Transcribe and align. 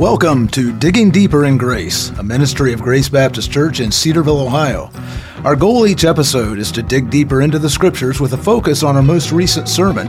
Welcome 0.00 0.48
to 0.52 0.72
Digging 0.78 1.10
Deeper 1.10 1.44
in 1.44 1.58
Grace, 1.58 2.08
a 2.18 2.22
ministry 2.22 2.72
of 2.72 2.80
Grace 2.80 3.10
Baptist 3.10 3.52
Church 3.52 3.80
in 3.80 3.92
Cedarville, 3.92 4.40
Ohio. 4.40 4.90
Our 5.44 5.54
goal 5.54 5.86
each 5.86 6.06
episode 6.06 6.58
is 6.58 6.72
to 6.72 6.82
dig 6.82 7.10
deeper 7.10 7.42
into 7.42 7.58
the 7.58 7.68
scriptures 7.68 8.18
with 8.18 8.32
a 8.32 8.38
focus 8.38 8.82
on 8.82 8.96
our 8.96 9.02
most 9.02 9.30
recent 9.30 9.68
sermon. 9.68 10.08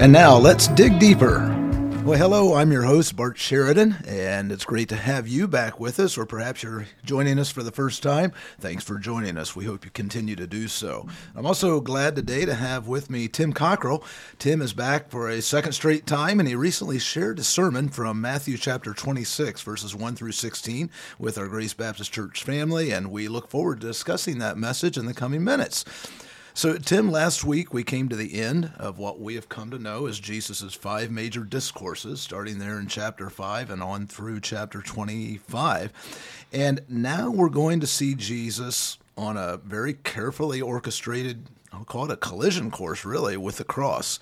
And 0.00 0.10
now 0.10 0.38
let's 0.38 0.68
dig 0.68 0.98
deeper 0.98 1.57
well, 2.08 2.18
hello, 2.18 2.54
I'm 2.54 2.72
your 2.72 2.84
host, 2.84 3.16
Bart 3.16 3.36
Sheridan, 3.36 3.96
and 4.06 4.50
it's 4.50 4.64
great 4.64 4.88
to 4.88 4.96
have 4.96 5.28
you 5.28 5.46
back 5.46 5.78
with 5.78 6.00
us, 6.00 6.16
or 6.16 6.24
perhaps 6.24 6.62
you're 6.62 6.86
joining 7.04 7.38
us 7.38 7.50
for 7.50 7.62
the 7.62 7.70
first 7.70 8.02
time. 8.02 8.32
Thanks 8.58 8.82
for 8.82 8.98
joining 8.98 9.36
us. 9.36 9.54
We 9.54 9.66
hope 9.66 9.84
you 9.84 9.90
continue 9.90 10.34
to 10.36 10.46
do 10.46 10.68
so. 10.68 11.06
I'm 11.36 11.44
also 11.44 11.82
glad 11.82 12.16
today 12.16 12.46
to 12.46 12.54
have 12.54 12.88
with 12.88 13.10
me 13.10 13.28
Tim 13.28 13.52
Cockrell. 13.52 14.02
Tim 14.38 14.62
is 14.62 14.72
back 14.72 15.10
for 15.10 15.28
a 15.28 15.42
second 15.42 15.72
straight 15.72 16.06
time, 16.06 16.40
and 16.40 16.48
he 16.48 16.54
recently 16.54 16.98
shared 16.98 17.40
a 17.40 17.44
sermon 17.44 17.90
from 17.90 18.22
Matthew 18.22 18.56
chapter 18.56 18.94
26, 18.94 19.60
verses 19.60 19.94
1 19.94 20.16
through 20.16 20.32
16, 20.32 20.88
with 21.18 21.36
our 21.36 21.46
Grace 21.46 21.74
Baptist 21.74 22.10
Church 22.10 22.42
family, 22.42 22.90
and 22.90 23.10
we 23.10 23.28
look 23.28 23.50
forward 23.50 23.82
to 23.82 23.86
discussing 23.86 24.38
that 24.38 24.56
message 24.56 24.96
in 24.96 25.04
the 25.04 25.12
coming 25.12 25.44
minutes. 25.44 25.84
So, 26.58 26.76
Tim, 26.76 27.08
last 27.08 27.44
week 27.44 27.72
we 27.72 27.84
came 27.84 28.08
to 28.08 28.16
the 28.16 28.40
end 28.40 28.72
of 28.78 28.98
what 28.98 29.20
we 29.20 29.36
have 29.36 29.48
come 29.48 29.70
to 29.70 29.78
know 29.78 30.06
as 30.06 30.18
Jesus' 30.18 30.74
five 30.74 31.08
major 31.08 31.44
discourses, 31.44 32.20
starting 32.20 32.58
there 32.58 32.80
in 32.80 32.88
chapter 32.88 33.30
5 33.30 33.70
and 33.70 33.80
on 33.80 34.08
through 34.08 34.40
chapter 34.40 34.82
25. 34.82 35.92
And 36.52 36.80
now 36.88 37.30
we're 37.30 37.48
going 37.48 37.78
to 37.78 37.86
see 37.86 38.16
Jesus 38.16 38.98
on 39.16 39.36
a 39.36 39.58
very 39.58 39.94
carefully 39.94 40.60
orchestrated, 40.60 41.46
I'll 41.72 41.84
call 41.84 42.06
it 42.06 42.10
a 42.10 42.16
collision 42.16 42.72
course, 42.72 43.04
really, 43.04 43.36
with 43.36 43.58
the 43.58 43.64
cross. 43.64 44.18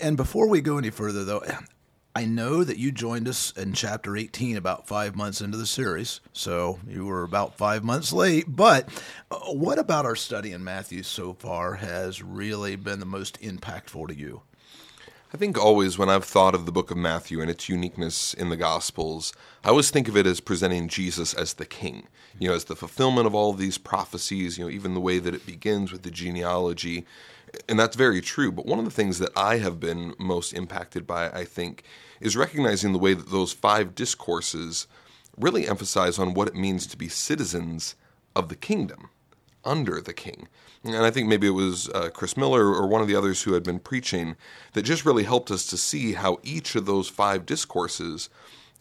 And 0.00 0.16
before 0.16 0.46
we 0.46 0.60
go 0.60 0.78
any 0.78 0.90
further, 0.90 1.24
though, 1.24 1.42
I 2.18 2.24
know 2.24 2.64
that 2.64 2.78
you 2.78 2.90
joined 2.90 3.28
us 3.28 3.52
in 3.52 3.74
chapter 3.74 4.16
18 4.16 4.56
about 4.56 4.88
five 4.88 5.14
months 5.14 5.40
into 5.40 5.56
the 5.56 5.66
series, 5.66 6.18
so 6.32 6.80
you 6.84 7.06
were 7.06 7.22
about 7.22 7.56
five 7.56 7.84
months 7.84 8.12
late. 8.12 8.46
But 8.48 8.88
uh, 9.30 9.38
what 9.52 9.78
about 9.78 10.04
our 10.04 10.16
study 10.16 10.50
in 10.50 10.64
Matthew 10.64 11.04
so 11.04 11.32
far 11.32 11.74
has 11.74 12.20
really 12.20 12.74
been 12.74 12.98
the 12.98 13.06
most 13.06 13.40
impactful 13.40 14.08
to 14.08 14.16
you? 14.16 14.42
I 15.32 15.36
think 15.36 15.56
always 15.56 15.96
when 15.96 16.08
I've 16.08 16.24
thought 16.24 16.56
of 16.56 16.66
the 16.66 16.72
book 16.72 16.90
of 16.90 16.96
Matthew 16.96 17.40
and 17.40 17.48
its 17.48 17.68
uniqueness 17.68 18.34
in 18.34 18.48
the 18.48 18.56
Gospels, 18.56 19.32
I 19.62 19.68
always 19.68 19.92
think 19.92 20.08
of 20.08 20.16
it 20.16 20.26
as 20.26 20.40
presenting 20.40 20.88
Jesus 20.88 21.34
as 21.34 21.54
the 21.54 21.66
king, 21.66 22.08
you 22.40 22.48
know, 22.48 22.54
as 22.56 22.64
the 22.64 22.74
fulfillment 22.74 23.28
of 23.28 23.34
all 23.36 23.50
of 23.50 23.58
these 23.58 23.78
prophecies, 23.78 24.58
you 24.58 24.64
know, 24.64 24.70
even 24.72 24.94
the 24.94 25.00
way 25.00 25.20
that 25.20 25.36
it 25.36 25.46
begins 25.46 25.92
with 25.92 26.02
the 26.02 26.10
genealogy. 26.10 27.06
And 27.68 27.78
that's 27.78 27.94
very 27.94 28.20
true. 28.20 28.50
But 28.50 28.66
one 28.66 28.80
of 28.80 28.84
the 28.84 28.90
things 28.90 29.20
that 29.20 29.30
I 29.36 29.58
have 29.58 29.78
been 29.78 30.14
most 30.18 30.52
impacted 30.52 31.06
by, 31.06 31.30
I 31.30 31.44
think, 31.44 31.84
is 32.20 32.36
recognizing 32.36 32.92
the 32.92 32.98
way 32.98 33.14
that 33.14 33.30
those 33.30 33.52
five 33.52 33.94
discourses 33.94 34.86
really 35.36 35.68
emphasize 35.68 36.18
on 36.18 36.34
what 36.34 36.48
it 36.48 36.54
means 36.54 36.86
to 36.86 36.96
be 36.96 37.08
citizens 37.08 37.94
of 38.34 38.48
the 38.48 38.56
kingdom 38.56 39.10
under 39.64 40.00
the 40.00 40.12
king. 40.12 40.48
And 40.84 40.96
I 40.96 41.10
think 41.10 41.28
maybe 41.28 41.48
it 41.48 41.50
was 41.50 41.88
uh, 41.90 42.10
Chris 42.12 42.36
Miller 42.36 42.66
or 42.66 42.86
one 42.86 43.02
of 43.02 43.08
the 43.08 43.16
others 43.16 43.42
who 43.42 43.52
had 43.52 43.62
been 43.62 43.80
preaching 43.80 44.36
that 44.72 44.82
just 44.82 45.04
really 45.04 45.24
helped 45.24 45.50
us 45.50 45.66
to 45.66 45.76
see 45.76 46.12
how 46.12 46.38
each 46.42 46.74
of 46.74 46.86
those 46.86 47.08
five 47.08 47.44
discourses 47.44 48.28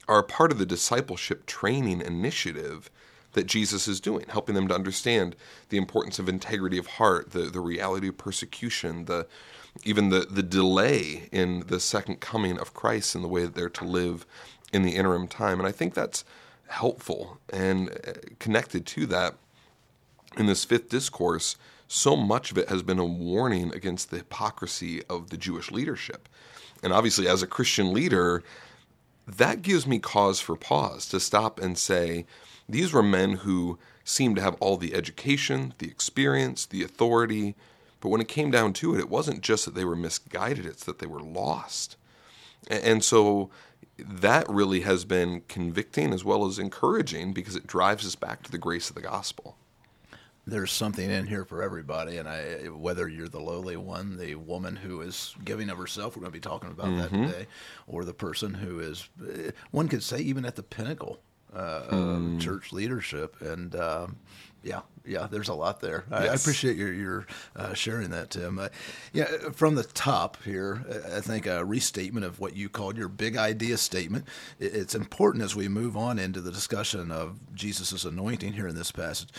are 0.07 0.23
part 0.23 0.51
of 0.51 0.57
the 0.57 0.65
discipleship 0.65 1.45
training 1.45 2.01
initiative 2.01 2.89
that 3.33 3.45
Jesus 3.45 3.87
is 3.87 3.99
doing, 3.99 4.25
helping 4.29 4.55
them 4.55 4.67
to 4.67 4.75
understand 4.75 5.35
the 5.69 5.77
importance 5.77 6.17
of 6.17 6.29
integrity 6.29 6.77
of 6.77 6.87
heart, 6.87 7.31
the, 7.31 7.41
the 7.41 7.59
reality 7.59 8.07
of 8.07 8.17
persecution, 8.17 9.05
the 9.05 9.27
even 9.83 10.09
the, 10.09 10.21
the 10.29 10.43
delay 10.43 11.29
in 11.31 11.63
the 11.67 11.79
second 11.79 12.19
coming 12.19 12.57
of 12.57 12.73
Christ 12.73 13.15
and 13.15 13.23
the 13.23 13.27
way 13.27 13.43
that 13.43 13.55
they're 13.55 13.69
to 13.69 13.85
live 13.85 14.25
in 14.73 14.81
the 14.81 14.95
interim 14.95 15.27
time. 15.27 15.59
And 15.59 15.67
I 15.67 15.71
think 15.71 15.93
that's 15.93 16.25
helpful 16.67 17.39
and 17.49 17.89
uh, 17.89 18.13
connected 18.39 18.85
to 18.85 19.05
that 19.07 19.35
in 20.37 20.45
this 20.45 20.65
fifth 20.65 20.89
discourse. 20.89 21.55
So 21.87 22.15
much 22.15 22.51
of 22.51 22.57
it 22.57 22.69
has 22.69 22.83
been 22.83 22.99
a 22.99 23.05
warning 23.05 23.73
against 23.73 24.09
the 24.09 24.17
hypocrisy 24.17 25.03
of 25.09 25.29
the 25.29 25.37
Jewish 25.37 25.71
leadership. 25.71 26.27
And 26.83 26.91
obviously, 26.93 27.27
as 27.27 27.41
a 27.41 27.47
Christian 27.47 27.93
leader, 27.93 28.43
that 29.25 29.61
gives 29.61 29.87
me 29.87 29.99
cause 29.99 30.39
for 30.39 30.55
pause 30.55 31.07
to 31.09 31.19
stop 31.19 31.59
and 31.59 31.77
say, 31.77 32.25
these 32.69 32.91
were 32.91 33.03
men 33.03 33.33
who 33.33 33.79
seemed 34.03 34.35
to 34.35 34.41
have 34.41 34.55
all 34.55 34.77
the 34.77 34.93
education, 34.93 35.73
the 35.79 35.87
experience, 35.87 36.65
the 36.65 36.83
authority, 36.83 37.55
but 37.99 38.09
when 38.09 38.21
it 38.21 38.27
came 38.27 38.51
down 38.51 38.73
to 38.73 38.95
it, 38.95 38.99
it 38.99 39.09
wasn't 39.09 39.41
just 39.41 39.65
that 39.65 39.75
they 39.75 39.85
were 39.85 39.95
misguided, 39.95 40.65
it's 40.65 40.85
that 40.85 40.99
they 40.99 41.07
were 41.07 41.21
lost. 41.21 41.97
And 42.69 43.03
so 43.03 43.49
that 43.97 44.47
really 44.49 44.81
has 44.81 45.05
been 45.05 45.41
convicting 45.47 46.13
as 46.13 46.23
well 46.23 46.45
as 46.45 46.59
encouraging 46.59 47.33
because 47.33 47.55
it 47.55 47.67
drives 47.67 48.05
us 48.05 48.15
back 48.15 48.43
to 48.43 48.51
the 48.51 48.57
grace 48.57 48.89
of 48.89 48.95
the 48.95 49.01
gospel. 49.01 49.57
There's 50.45 50.71
something 50.71 51.09
in 51.09 51.27
here 51.27 51.43
for 51.43 51.61
everybody, 51.61 52.17
and 52.17 52.29
I, 52.29 52.69
whether 52.69 53.09
you're 53.09 53.27
the 53.27 53.39
lowly 53.39 53.75
one, 53.75 54.15
the 54.17 54.35
woman 54.35 54.77
who 54.77 55.01
is 55.01 55.35
giving 55.43 55.69
of 55.69 55.77
herself, 55.77 56.15
we're 56.15 56.21
going 56.21 56.31
to 56.31 56.37
be 56.37 56.39
talking 56.39 56.71
about 56.71 56.87
mm-hmm. 56.87 57.23
that 57.23 57.31
today, 57.31 57.47
or 57.85 58.05
the 58.05 58.13
person 58.13 58.53
who 58.53 58.79
is, 58.79 59.09
one 59.71 59.89
could 59.89 60.03
say, 60.03 60.19
even 60.19 60.45
at 60.45 60.55
the 60.55 60.63
pinnacle 60.63 61.19
uh, 61.53 61.81
mm. 61.89 62.35
of 62.35 62.41
church 62.41 62.71
leadership, 62.71 63.35
and 63.41 63.75
um, 63.75 64.15
yeah, 64.67 64.81
yeah, 65.05 65.27
there's 65.31 65.47
a 65.47 65.53
lot 65.53 65.79
there. 65.79 66.03
Yes. 66.11 66.19
I, 66.19 66.25
I, 66.25 66.33
appreciate 66.33 66.75
your 66.75 66.91
your 66.91 67.27
uh, 67.55 67.73
sharing 67.73 68.09
that, 68.09 68.31
Tim. 68.31 68.59
Uh, 68.59 68.67
yeah, 69.13 69.25
from 69.53 69.75
the 69.75 69.83
top 69.83 70.37
here, 70.43 70.85
I 71.15 71.21
think 71.21 71.45
a 71.45 71.63
restatement 71.63 72.25
of 72.25 72.41
what 72.41 72.55
you 72.55 72.67
called 72.67 72.97
your 72.97 73.07
big 73.07 73.37
idea 73.37 73.77
statement. 73.77 74.25
It's 74.59 74.93
important 74.93 75.43
as 75.45 75.55
we 75.55 75.69
move 75.69 75.95
on 75.95 76.19
into 76.19 76.41
the 76.41 76.51
discussion 76.51 77.11
of 77.11 77.39
Jesus' 77.55 78.03
anointing 78.03 78.53
here 78.53 78.67
in 78.67 78.75
this 78.75 78.91
passage. 78.91 79.29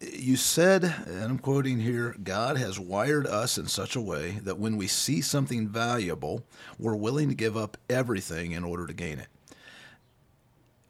You 0.00 0.36
said, 0.36 0.84
and 0.84 1.24
I'm 1.24 1.38
quoting 1.38 1.80
here, 1.80 2.14
God 2.22 2.56
has 2.56 2.78
wired 2.78 3.26
us 3.26 3.58
in 3.58 3.66
such 3.66 3.96
a 3.96 4.00
way 4.00 4.38
that 4.44 4.58
when 4.58 4.76
we 4.76 4.86
see 4.86 5.20
something 5.20 5.68
valuable, 5.68 6.44
we're 6.78 6.94
willing 6.94 7.28
to 7.30 7.34
give 7.34 7.56
up 7.56 7.76
everything 7.90 8.52
in 8.52 8.62
order 8.62 8.86
to 8.86 8.94
gain 8.94 9.18
it. 9.18 9.28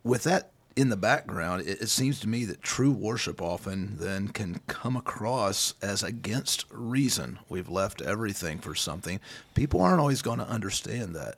With 0.02 0.24
that 0.24 0.50
in 0.76 0.90
the 0.90 0.96
background, 0.96 1.62
it, 1.62 1.80
it, 1.80 1.88
seems 1.88 2.20
to 2.20 2.28
me 2.28 2.44
that 2.44 2.62
true 2.62 2.92
worship 2.92 3.40
often 3.40 3.96
then 3.98 4.28
can 4.28 4.60
come 4.66 4.94
across 4.94 5.74
as 5.80 6.02
against 6.02 6.66
reason. 6.70 7.38
We've 7.48 7.68
left 7.68 8.02
everything 8.02 8.58
for 8.58 8.74
something. 8.74 9.18
People 9.54 9.80
aren't 9.80 10.00
always 10.00 10.20
going 10.20 10.38
to 10.38 10.48
understand 10.48 11.16
that. 11.16 11.36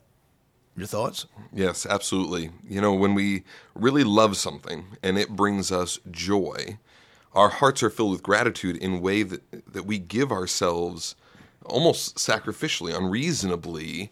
Your 0.75 0.87
thoughts? 0.87 1.25
Yes, 1.53 1.85
absolutely. 1.85 2.51
You 2.67 2.81
know, 2.81 2.93
when 2.93 3.13
we 3.13 3.43
really 3.75 4.03
love 4.03 4.37
something 4.37 4.85
and 5.01 5.17
it 5.17 5.29
brings 5.29 5.71
us 5.71 5.99
joy, 6.11 6.77
our 7.33 7.49
hearts 7.49 7.81
are 7.81 7.89
filled 7.89 8.11
with 8.11 8.23
gratitude 8.23 8.77
in 8.77 9.01
way 9.01 9.23
that, 9.23 9.73
that 9.73 9.85
we 9.85 9.99
give 9.99 10.31
ourselves 10.31 11.15
almost 11.65 12.17
sacrificially, 12.17 12.95
unreasonably, 12.95 14.11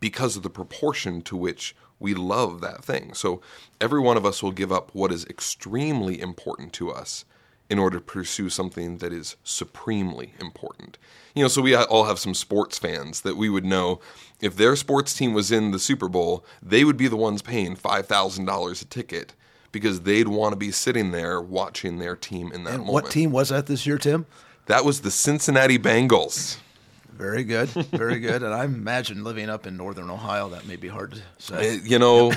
because 0.00 0.36
of 0.36 0.42
the 0.42 0.50
proportion 0.50 1.20
to 1.22 1.36
which 1.36 1.74
we 2.00 2.14
love 2.14 2.60
that 2.60 2.84
thing. 2.84 3.14
So 3.14 3.40
every 3.80 4.00
one 4.00 4.16
of 4.16 4.26
us 4.26 4.42
will 4.42 4.52
give 4.52 4.72
up 4.72 4.90
what 4.94 5.12
is 5.12 5.24
extremely 5.26 6.20
important 6.20 6.72
to 6.74 6.90
us 6.90 7.24
in 7.70 7.78
order 7.78 7.98
to 7.98 8.04
pursue 8.04 8.48
something 8.48 8.98
that 8.98 9.12
is 9.12 9.36
supremely 9.44 10.32
important. 10.40 10.96
You 11.34 11.44
know, 11.44 11.48
so 11.48 11.60
we 11.62 11.74
all 11.74 12.04
have 12.04 12.18
some 12.18 12.34
sports 12.34 12.78
fans 12.78 13.20
that 13.20 13.36
we 13.36 13.48
would 13.48 13.64
know 13.64 14.00
if 14.40 14.56
their 14.56 14.74
sports 14.74 15.14
team 15.14 15.34
was 15.34 15.52
in 15.52 15.70
the 15.70 15.78
Super 15.78 16.08
Bowl, 16.08 16.44
they 16.62 16.84
would 16.84 16.96
be 16.96 17.08
the 17.08 17.16
ones 17.16 17.42
paying 17.42 17.76
$5,000 17.76 18.82
a 18.82 18.84
ticket 18.86 19.34
because 19.70 20.00
they'd 20.00 20.28
want 20.28 20.52
to 20.52 20.56
be 20.56 20.70
sitting 20.70 21.10
there 21.10 21.40
watching 21.40 21.98
their 21.98 22.16
team 22.16 22.50
in 22.52 22.64
that 22.64 22.74
and 22.74 22.86
moment. 22.86 23.04
What 23.04 23.10
team 23.10 23.32
was 23.32 23.50
that 23.50 23.66
this 23.66 23.86
year, 23.86 23.98
Tim? 23.98 24.26
That 24.66 24.84
was 24.84 25.02
the 25.02 25.10
Cincinnati 25.10 25.78
Bengals. 25.78 26.58
Very 27.18 27.42
good, 27.42 27.68
very 27.68 28.20
good. 28.20 28.44
And 28.44 28.54
I 28.54 28.64
imagine 28.64 29.24
living 29.24 29.50
up 29.50 29.66
in 29.66 29.76
northern 29.76 30.08
Ohio, 30.08 30.50
that 30.50 30.66
may 30.68 30.76
be 30.76 30.86
hard 30.86 31.12
to 31.12 31.20
say. 31.38 31.74
It, 31.74 31.82
you 31.84 31.98
know, 31.98 32.32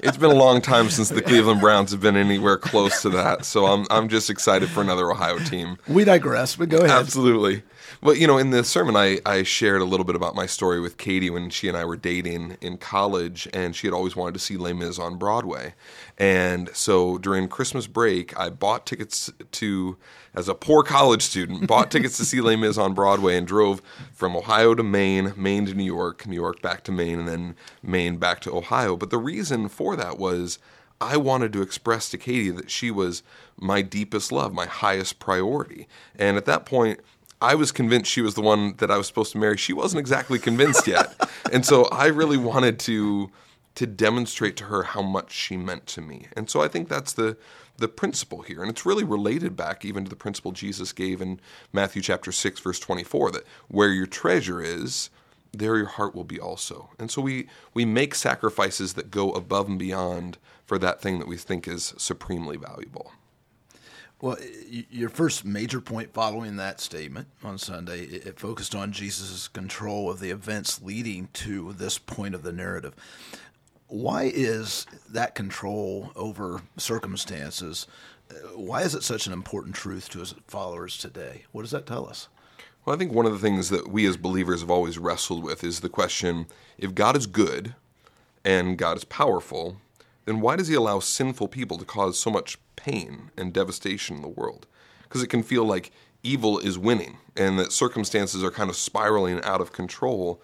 it's 0.00 0.16
been 0.16 0.32
a 0.32 0.34
long 0.34 0.60
time 0.60 0.90
since 0.90 1.10
the 1.10 1.22
Cleveland 1.22 1.60
Browns 1.60 1.92
have 1.92 2.00
been 2.00 2.16
anywhere 2.16 2.56
close 2.56 3.02
to 3.02 3.10
that. 3.10 3.44
So 3.44 3.66
I'm 3.66 3.86
I'm 3.90 4.08
just 4.08 4.30
excited 4.30 4.68
for 4.68 4.80
another 4.80 5.10
Ohio 5.12 5.38
team. 5.38 5.78
We 5.86 6.02
digress, 6.04 6.56
but 6.56 6.70
go 6.70 6.78
ahead. 6.78 6.90
Absolutely. 6.90 7.62
Well, 8.04 8.14
you 8.14 8.26
know, 8.26 8.36
in 8.36 8.50
the 8.50 8.64
sermon, 8.64 8.96
I, 8.96 9.18
I 9.24 9.44
shared 9.44 9.80
a 9.80 9.86
little 9.86 10.04
bit 10.04 10.14
about 10.14 10.34
my 10.34 10.44
story 10.44 10.78
with 10.78 10.98
Katie 10.98 11.30
when 11.30 11.48
she 11.48 11.68
and 11.68 11.76
I 11.76 11.86
were 11.86 11.96
dating 11.96 12.58
in 12.60 12.76
college, 12.76 13.48
and 13.54 13.74
she 13.74 13.86
had 13.86 13.94
always 13.94 14.14
wanted 14.14 14.34
to 14.34 14.40
see 14.40 14.58
Les 14.58 14.74
Mis 14.74 14.98
on 14.98 15.16
Broadway. 15.16 15.72
And 16.18 16.68
so 16.74 17.16
during 17.16 17.48
Christmas 17.48 17.86
break, 17.86 18.38
I 18.38 18.50
bought 18.50 18.84
tickets 18.84 19.32
to 19.52 19.96
as 20.34 20.50
a 20.50 20.54
poor 20.54 20.82
college 20.82 21.22
student, 21.22 21.66
bought 21.66 21.90
tickets 21.90 22.18
to 22.18 22.26
see 22.26 22.42
Les 22.42 22.56
Mis 22.56 22.76
on 22.76 22.92
Broadway 22.92 23.38
and 23.38 23.46
drove 23.46 23.80
from 24.12 24.36
Ohio 24.36 24.74
to 24.74 24.82
Maine, 24.82 25.32
Maine 25.34 25.64
to 25.64 25.72
New 25.72 25.82
York, 25.82 26.26
New 26.26 26.34
York 26.34 26.60
back 26.60 26.84
to 26.84 26.92
Maine, 26.92 27.20
and 27.20 27.28
then 27.28 27.56
Maine 27.82 28.18
back 28.18 28.40
to 28.40 28.54
Ohio. 28.54 28.98
But 28.98 29.08
the 29.08 29.16
reason 29.16 29.70
for 29.70 29.96
that 29.96 30.18
was 30.18 30.58
I 31.00 31.16
wanted 31.16 31.52
to 31.54 31.62
express 31.62 32.10
to 32.10 32.18
Katie 32.18 32.50
that 32.50 32.70
she 32.70 32.90
was 32.90 33.22
my 33.58 33.82
deepest 33.82 34.30
love, 34.30 34.52
my 34.52 34.66
highest 34.66 35.18
priority. 35.18 35.88
And 36.16 36.36
at 36.36 36.44
that 36.46 36.66
point, 36.66 37.00
I 37.40 37.54
was 37.54 37.72
convinced 37.72 38.10
she 38.10 38.20
was 38.20 38.34
the 38.34 38.42
one 38.42 38.74
that 38.78 38.90
I 38.90 38.96
was 38.96 39.06
supposed 39.06 39.32
to 39.32 39.38
marry. 39.38 39.56
She 39.56 39.72
wasn't 39.72 40.00
exactly 40.00 40.38
convinced 40.38 40.86
yet. 40.86 41.14
and 41.52 41.64
so 41.64 41.84
I 41.86 42.06
really 42.06 42.38
wanted 42.38 42.78
to 42.80 43.30
to 43.74 43.86
demonstrate 43.86 44.56
to 44.56 44.64
her 44.64 44.84
how 44.84 45.02
much 45.02 45.32
she 45.32 45.56
meant 45.56 45.84
to 45.88 46.00
me. 46.00 46.28
And 46.36 46.48
so 46.48 46.62
I 46.62 46.68
think 46.68 46.88
that's 46.88 47.12
the 47.12 47.36
the 47.76 47.88
principle 47.88 48.42
here. 48.42 48.62
And 48.62 48.70
it's 48.70 48.86
really 48.86 49.02
related 49.02 49.56
back 49.56 49.84
even 49.84 50.04
to 50.04 50.10
the 50.10 50.16
principle 50.16 50.52
Jesus 50.52 50.92
gave 50.92 51.20
in 51.20 51.40
Matthew 51.72 52.02
chapter 52.02 52.30
6 52.30 52.60
verse 52.60 52.78
24 52.78 53.32
that 53.32 53.44
where 53.66 53.90
your 53.90 54.06
treasure 54.06 54.60
is, 54.60 55.10
there 55.52 55.76
your 55.76 55.86
heart 55.86 56.14
will 56.14 56.24
be 56.24 56.38
also. 56.38 56.90
And 56.98 57.10
so 57.10 57.20
we 57.20 57.48
we 57.72 57.84
make 57.84 58.14
sacrifices 58.14 58.94
that 58.94 59.10
go 59.10 59.32
above 59.32 59.68
and 59.68 59.78
beyond 59.78 60.38
for 60.64 60.78
that 60.78 61.00
thing 61.00 61.18
that 61.18 61.28
we 61.28 61.36
think 61.36 61.66
is 61.68 61.94
supremely 61.96 62.56
valuable. 62.56 63.12
Well, 64.24 64.38
your 64.90 65.10
first 65.10 65.44
major 65.44 65.82
point 65.82 66.14
following 66.14 66.56
that 66.56 66.80
statement 66.80 67.28
on 67.42 67.58
Sunday, 67.58 68.04
it 68.04 68.40
focused 68.40 68.74
on 68.74 68.90
Jesus' 68.90 69.48
control 69.48 70.10
of 70.10 70.18
the 70.18 70.30
events 70.30 70.80
leading 70.80 71.28
to 71.34 71.74
this 71.74 71.98
point 71.98 72.34
of 72.34 72.42
the 72.42 72.50
narrative. 72.50 72.94
Why 73.88 74.32
is 74.34 74.86
that 75.10 75.34
control 75.34 76.10
over 76.16 76.62
circumstances? 76.78 77.86
Uh, 78.30 78.56
why 78.56 78.80
is 78.80 78.94
it 78.94 79.02
such 79.02 79.26
an 79.26 79.34
important 79.34 79.74
truth 79.74 80.08
to 80.08 80.20
his 80.20 80.34
followers 80.46 80.96
today? 80.96 81.44
What 81.52 81.60
does 81.60 81.72
that 81.72 81.84
tell 81.84 82.08
us? 82.08 82.28
Well, 82.86 82.96
I 82.96 82.98
think 82.98 83.12
one 83.12 83.26
of 83.26 83.32
the 83.32 83.38
things 83.38 83.68
that 83.68 83.88
we 83.88 84.06
as 84.06 84.16
believers 84.16 84.62
have 84.62 84.70
always 84.70 84.96
wrestled 84.96 85.44
with 85.44 85.62
is 85.62 85.80
the 85.80 85.90
question 85.90 86.46
if 86.78 86.94
God 86.94 87.14
is 87.14 87.26
good 87.26 87.74
and 88.42 88.78
God 88.78 88.96
is 88.96 89.04
powerful, 89.04 89.82
then 90.24 90.40
why 90.40 90.56
does 90.56 90.68
he 90.68 90.74
allow 90.74 91.00
sinful 91.00 91.48
people 91.48 91.78
to 91.78 91.84
cause 91.84 92.18
so 92.18 92.30
much 92.30 92.58
pain 92.76 93.30
and 93.36 93.52
devastation 93.52 94.16
in 94.16 94.22
the 94.22 94.28
world? 94.28 94.66
Because 95.02 95.22
it 95.22 95.28
can 95.28 95.42
feel 95.42 95.64
like 95.64 95.92
evil 96.22 96.58
is 96.58 96.78
winning 96.78 97.18
and 97.36 97.58
that 97.58 97.72
circumstances 97.72 98.42
are 98.42 98.50
kind 98.50 98.70
of 98.70 98.76
spiraling 98.76 99.42
out 99.42 99.60
of 99.60 99.72
control. 99.72 100.40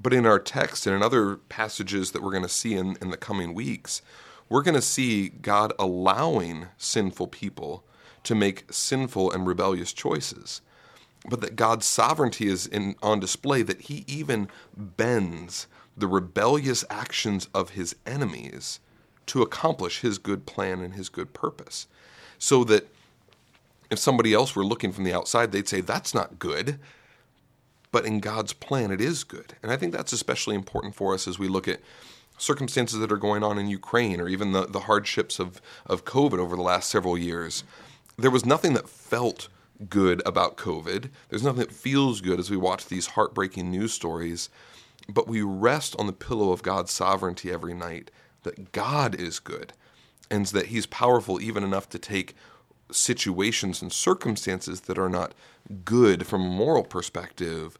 But 0.00 0.14
in 0.14 0.26
our 0.26 0.38
text 0.38 0.86
and 0.86 0.94
in 0.94 1.02
other 1.02 1.36
passages 1.36 2.12
that 2.12 2.22
we're 2.22 2.30
going 2.30 2.42
to 2.44 2.48
see 2.48 2.74
in, 2.74 2.96
in 3.02 3.10
the 3.10 3.16
coming 3.16 3.54
weeks, 3.54 4.00
we're 4.48 4.62
going 4.62 4.76
to 4.76 4.82
see 4.82 5.28
God 5.28 5.72
allowing 5.78 6.68
sinful 6.76 7.26
people 7.28 7.84
to 8.24 8.34
make 8.34 8.72
sinful 8.72 9.32
and 9.32 9.46
rebellious 9.46 9.92
choices. 9.92 10.60
But 11.28 11.40
that 11.40 11.56
God's 11.56 11.86
sovereignty 11.86 12.46
is 12.46 12.66
in, 12.66 12.94
on 13.02 13.20
display, 13.20 13.62
that 13.62 13.82
He 13.82 14.04
even 14.06 14.48
bends 14.76 15.66
the 15.96 16.06
rebellious 16.06 16.84
actions 16.88 17.48
of 17.52 17.70
His 17.70 17.96
enemies 18.06 18.78
to 19.28 19.42
accomplish 19.42 20.00
his 20.00 20.18
good 20.18 20.46
plan 20.46 20.80
and 20.80 20.94
his 20.94 21.08
good 21.08 21.32
purpose. 21.32 21.86
So 22.38 22.64
that 22.64 22.88
if 23.90 23.98
somebody 23.98 24.34
else 24.34 24.54
were 24.54 24.64
looking 24.64 24.92
from 24.92 25.04
the 25.04 25.14
outside, 25.14 25.52
they'd 25.52 25.68
say, 25.68 25.80
that's 25.80 26.14
not 26.14 26.38
good. 26.38 26.78
But 27.90 28.04
in 28.04 28.20
God's 28.20 28.52
plan, 28.52 28.90
it 28.90 29.00
is 29.00 29.24
good. 29.24 29.54
And 29.62 29.72
I 29.72 29.76
think 29.76 29.92
that's 29.92 30.12
especially 30.12 30.54
important 30.54 30.94
for 30.94 31.14
us 31.14 31.26
as 31.26 31.38
we 31.38 31.48
look 31.48 31.66
at 31.66 31.80
circumstances 32.36 32.98
that 33.00 33.10
are 33.10 33.16
going 33.16 33.42
on 33.42 33.58
in 33.58 33.68
Ukraine 33.68 34.20
or 34.20 34.28
even 34.28 34.52
the, 34.52 34.66
the 34.66 34.80
hardships 34.80 35.38
of, 35.38 35.60
of 35.86 36.04
COVID 36.04 36.38
over 36.38 36.54
the 36.54 36.62
last 36.62 36.90
several 36.90 37.18
years. 37.18 37.64
There 38.16 38.30
was 38.30 38.44
nothing 38.44 38.74
that 38.74 38.88
felt 38.88 39.48
good 39.88 40.22
about 40.26 40.56
COVID. 40.56 41.10
There's 41.28 41.42
nothing 41.42 41.60
that 41.60 41.72
feels 41.72 42.20
good 42.20 42.38
as 42.38 42.50
we 42.50 42.56
watch 42.56 42.86
these 42.86 43.08
heartbreaking 43.08 43.70
news 43.70 43.92
stories. 43.92 44.50
But 45.08 45.28
we 45.28 45.40
rest 45.40 45.96
on 45.98 46.06
the 46.06 46.12
pillow 46.12 46.52
of 46.52 46.62
God's 46.62 46.92
sovereignty 46.92 47.50
every 47.50 47.74
night 47.74 48.10
that 48.42 48.72
God 48.72 49.14
is 49.14 49.38
good 49.38 49.72
and 50.30 50.46
that 50.46 50.66
He's 50.66 50.86
powerful 50.86 51.40
even 51.40 51.64
enough 51.64 51.88
to 51.90 51.98
take 51.98 52.34
situations 52.90 53.82
and 53.82 53.92
circumstances 53.92 54.82
that 54.82 54.98
are 54.98 55.08
not 55.08 55.34
good 55.84 56.26
from 56.26 56.42
a 56.42 56.48
moral 56.48 56.84
perspective 56.84 57.78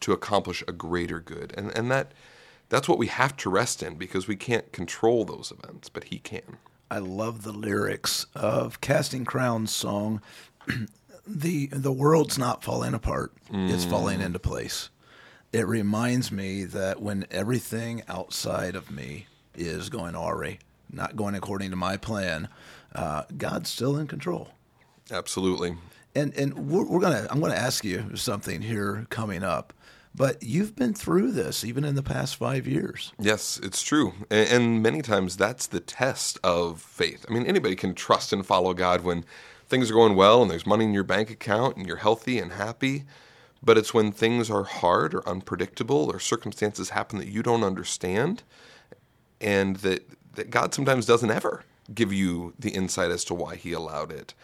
to 0.00 0.12
accomplish 0.12 0.62
a 0.66 0.72
greater 0.72 1.20
good. 1.20 1.52
And, 1.56 1.76
and 1.76 1.90
that 1.90 2.12
that's 2.68 2.88
what 2.88 2.98
we 2.98 3.06
have 3.06 3.36
to 3.38 3.50
rest 3.50 3.82
in 3.82 3.94
because 3.94 4.26
we 4.26 4.36
can't 4.36 4.72
control 4.72 5.24
those 5.24 5.52
events, 5.52 5.88
but 5.88 6.04
He 6.04 6.18
can. 6.18 6.58
I 6.90 6.98
love 6.98 7.42
the 7.42 7.52
lyrics 7.52 8.26
of 8.34 8.80
Casting 8.80 9.24
Crowns' 9.24 9.74
song. 9.74 10.20
the 11.26 11.66
The 11.66 11.92
world's 11.92 12.38
not 12.38 12.64
falling 12.64 12.94
apart; 12.94 13.32
mm. 13.52 13.70
it's 13.70 13.84
falling 13.84 14.20
into 14.20 14.38
place. 14.38 14.90
It 15.52 15.66
reminds 15.66 16.30
me 16.30 16.64
that 16.64 17.00
when 17.00 17.26
everything 17.30 18.02
outside 18.08 18.74
of 18.74 18.90
me 18.90 19.26
is 19.58 19.88
going 19.88 20.14
awry, 20.14 20.58
not 20.90 21.16
going 21.16 21.34
according 21.34 21.70
to 21.70 21.76
my 21.76 21.96
plan, 21.96 22.48
uh, 22.94 23.24
God's 23.36 23.70
still 23.70 23.96
in 23.96 24.06
control. 24.06 24.50
Absolutely. 25.10 25.76
And 26.14 26.34
and 26.34 26.70
we're, 26.70 26.84
we're 26.84 27.00
gonna 27.00 27.26
I'm 27.30 27.40
gonna 27.40 27.54
ask 27.54 27.84
you 27.84 28.16
something 28.16 28.62
here 28.62 29.06
coming 29.10 29.42
up. 29.42 29.72
But 30.14 30.42
you've 30.42 30.74
been 30.74 30.94
through 30.94 31.32
this 31.32 31.62
even 31.62 31.84
in 31.84 31.94
the 31.94 32.02
past 32.02 32.36
five 32.36 32.66
years. 32.66 33.12
Yes, 33.20 33.60
it's 33.62 33.82
true. 33.82 34.14
And, 34.30 34.48
and 34.48 34.82
many 34.82 35.02
times 35.02 35.36
that's 35.36 35.66
the 35.66 35.80
test 35.80 36.38
of 36.42 36.80
faith. 36.80 37.26
I 37.28 37.34
mean, 37.34 37.44
anybody 37.44 37.76
can 37.76 37.94
trust 37.94 38.32
and 38.32 38.44
follow 38.44 38.72
God 38.72 39.02
when 39.02 39.26
things 39.68 39.90
are 39.90 39.94
going 39.94 40.16
well 40.16 40.40
and 40.40 40.50
there's 40.50 40.66
money 40.66 40.86
in 40.86 40.94
your 40.94 41.04
bank 41.04 41.30
account 41.30 41.76
and 41.76 41.86
you're 41.86 41.96
healthy 41.96 42.38
and 42.38 42.52
happy. 42.52 43.04
But 43.62 43.76
it's 43.76 43.92
when 43.92 44.10
things 44.10 44.50
are 44.50 44.64
hard 44.64 45.12
or 45.12 45.28
unpredictable 45.28 46.10
or 46.10 46.18
circumstances 46.18 46.90
happen 46.90 47.18
that 47.18 47.28
you 47.28 47.42
don't 47.42 47.64
understand 47.64 48.42
and 49.40 49.76
that, 49.76 50.06
that 50.34 50.50
God 50.50 50.74
sometimes 50.74 51.06
doesn't 51.06 51.30
ever 51.30 51.64
give 51.92 52.12
you 52.12 52.54
the 52.58 52.70
insight 52.70 53.10
as 53.10 53.24
to 53.24 53.34
why 53.34 53.56
he 53.56 53.72
allowed 53.72 54.10
it, 54.10 54.34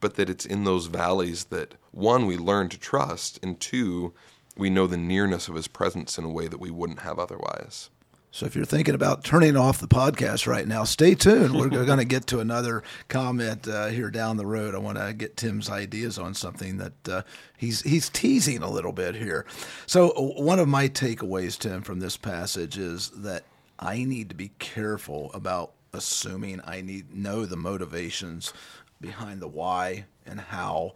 but 0.00 0.14
that 0.14 0.30
it's 0.30 0.46
in 0.46 0.64
those 0.64 0.86
valleys 0.86 1.44
that 1.44 1.74
one, 1.90 2.26
we 2.26 2.36
learn 2.36 2.68
to 2.70 2.78
trust, 2.78 3.38
and 3.42 3.60
two, 3.60 4.12
we 4.56 4.70
know 4.70 4.86
the 4.86 4.96
nearness 4.96 5.48
of 5.48 5.54
his 5.54 5.68
presence 5.68 6.18
in 6.18 6.24
a 6.24 6.30
way 6.30 6.48
that 6.48 6.60
we 6.60 6.70
wouldn't 6.70 7.00
have 7.00 7.18
otherwise. 7.18 7.90
So 8.30 8.44
if 8.44 8.54
you're 8.54 8.66
thinking 8.66 8.94
about 8.94 9.24
turning 9.24 9.56
off 9.56 9.80
the 9.80 9.88
podcast 9.88 10.46
right 10.46 10.68
now, 10.68 10.84
stay 10.84 11.14
tuned. 11.14 11.54
We're 11.54 11.68
going 11.86 11.98
to 11.98 12.04
get 12.04 12.26
to 12.28 12.40
another 12.40 12.82
comment 13.08 13.66
uh, 13.66 13.86
here 13.86 14.10
down 14.10 14.36
the 14.36 14.44
road. 14.44 14.74
I 14.74 14.78
want 14.78 14.98
to 14.98 15.14
get 15.14 15.36
Tim's 15.36 15.70
ideas 15.70 16.18
on 16.18 16.34
something 16.34 16.76
that 16.76 17.08
uh, 17.08 17.22
he's 17.56 17.80
he's 17.82 18.10
teasing 18.10 18.62
a 18.62 18.70
little 18.70 18.92
bit 18.92 19.14
here. 19.14 19.46
So 19.86 20.10
one 20.36 20.58
of 20.58 20.68
my 20.68 20.88
takeaways, 20.88 21.58
Tim, 21.58 21.80
from 21.80 22.00
this 22.00 22.16
passage 22.16 22.76
is 22.76 23.10
that 23.10 23.44
I 23.78 24.04
need 24.04 24.28
to 24.30 24.34
be 24.34 24.50
careful 24.58 25.30
about 25.34 25.72
assuming 25.92 26.60
I 26.64 26.80
need 26.80 27.14
know 27.14 27.46
the 27.46 27.56
motivations 27.56 28.52
behind 29.00 29.40
the 29.40 29.48
why 29.48 30.04
and 30.26 30.40
how 30.40 30.94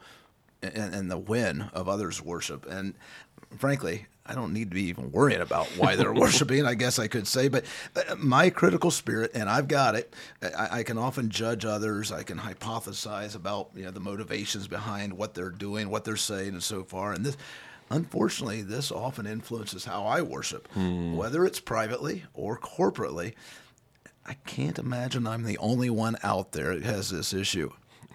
and, 0.63 0.95
and 0.95 1.11
the 1.11 1.19
when 1.19 1.71
of 1.73 1.89
others' 1.89 2.23
worship. 2.23 2.67
And 2.69 2.95
frankly, 3.59 4.07
I 4.25 4.35
don't 4.35 4.53
need 4.53 4.71
to 4.71 4.75
be 4.75 4.85
even 4.85 5.11
worrying 5.11 5.41
about 5.41 5.67
why 5.77 5.97
they're 5.97 6.13
worshiping, 6.15 6.65
I 6.65 6.75
guess 6.75 6.99
I 6.99 7.09
could 7.09 7.27
say. 7.27 7.49
But 7.49 7.65
my 8.19 8.51
critical 8.51 8.91
spirit, 8.91 9.33
and 9.35 9.49
I've 9.49 9.69
got 9.69 9.95
it, 9.97 10.15
I, 10.43 10.79
I, 10.79 10.83
can 10.85 10.99
often 10.99 11.29
judge 11.29 11.65
others. 11.65 12.13
I 12.13 12.23
can 12.23 12.39
hypothesize 12.39 13.35
about 13.35 13.71
you 13.75 13.85
know, 13.85 13.91
the 13.91 14.01
motivations 14.01 14.69
behind 14.69 15.13
what 15.15 15.35
they're 15.35 15.51
doing, 15.51 15.91
what 15.91 16.05
they're 16.05 16.17
saying, 16.17 16.51
and 16.51 16.63
so 16.63 16.85
far. 16.85 17.13
And 17.13 17.27
this, 17.27 17.37
Unfortunately, 17.93 18.63
this 18.63 18.91
often 18.91 19.27
influences 19.27 19.85
how 19.85 20.05
I 20.05 20.23
worship, 20.23 20.67
hmm. 20.73 21.15
whether 21.15 21.45
it's 21.45 21.61
privately 21.61 22.25
or 22.33 22.59
corporately. 22.59 23.35
I 24.25 24.35
can't 24.47 24.79
imagine 24.79 25.27
I'm 25.27 25.43
the 25.43 25.59
only 25.59 25.91
one 25.91 26.17
out 26.23 26.53
there 26.53 26.75
that 26.75 26.85
has 26.85 27.11
this 27.11 27.35
issue. 27.35 27.71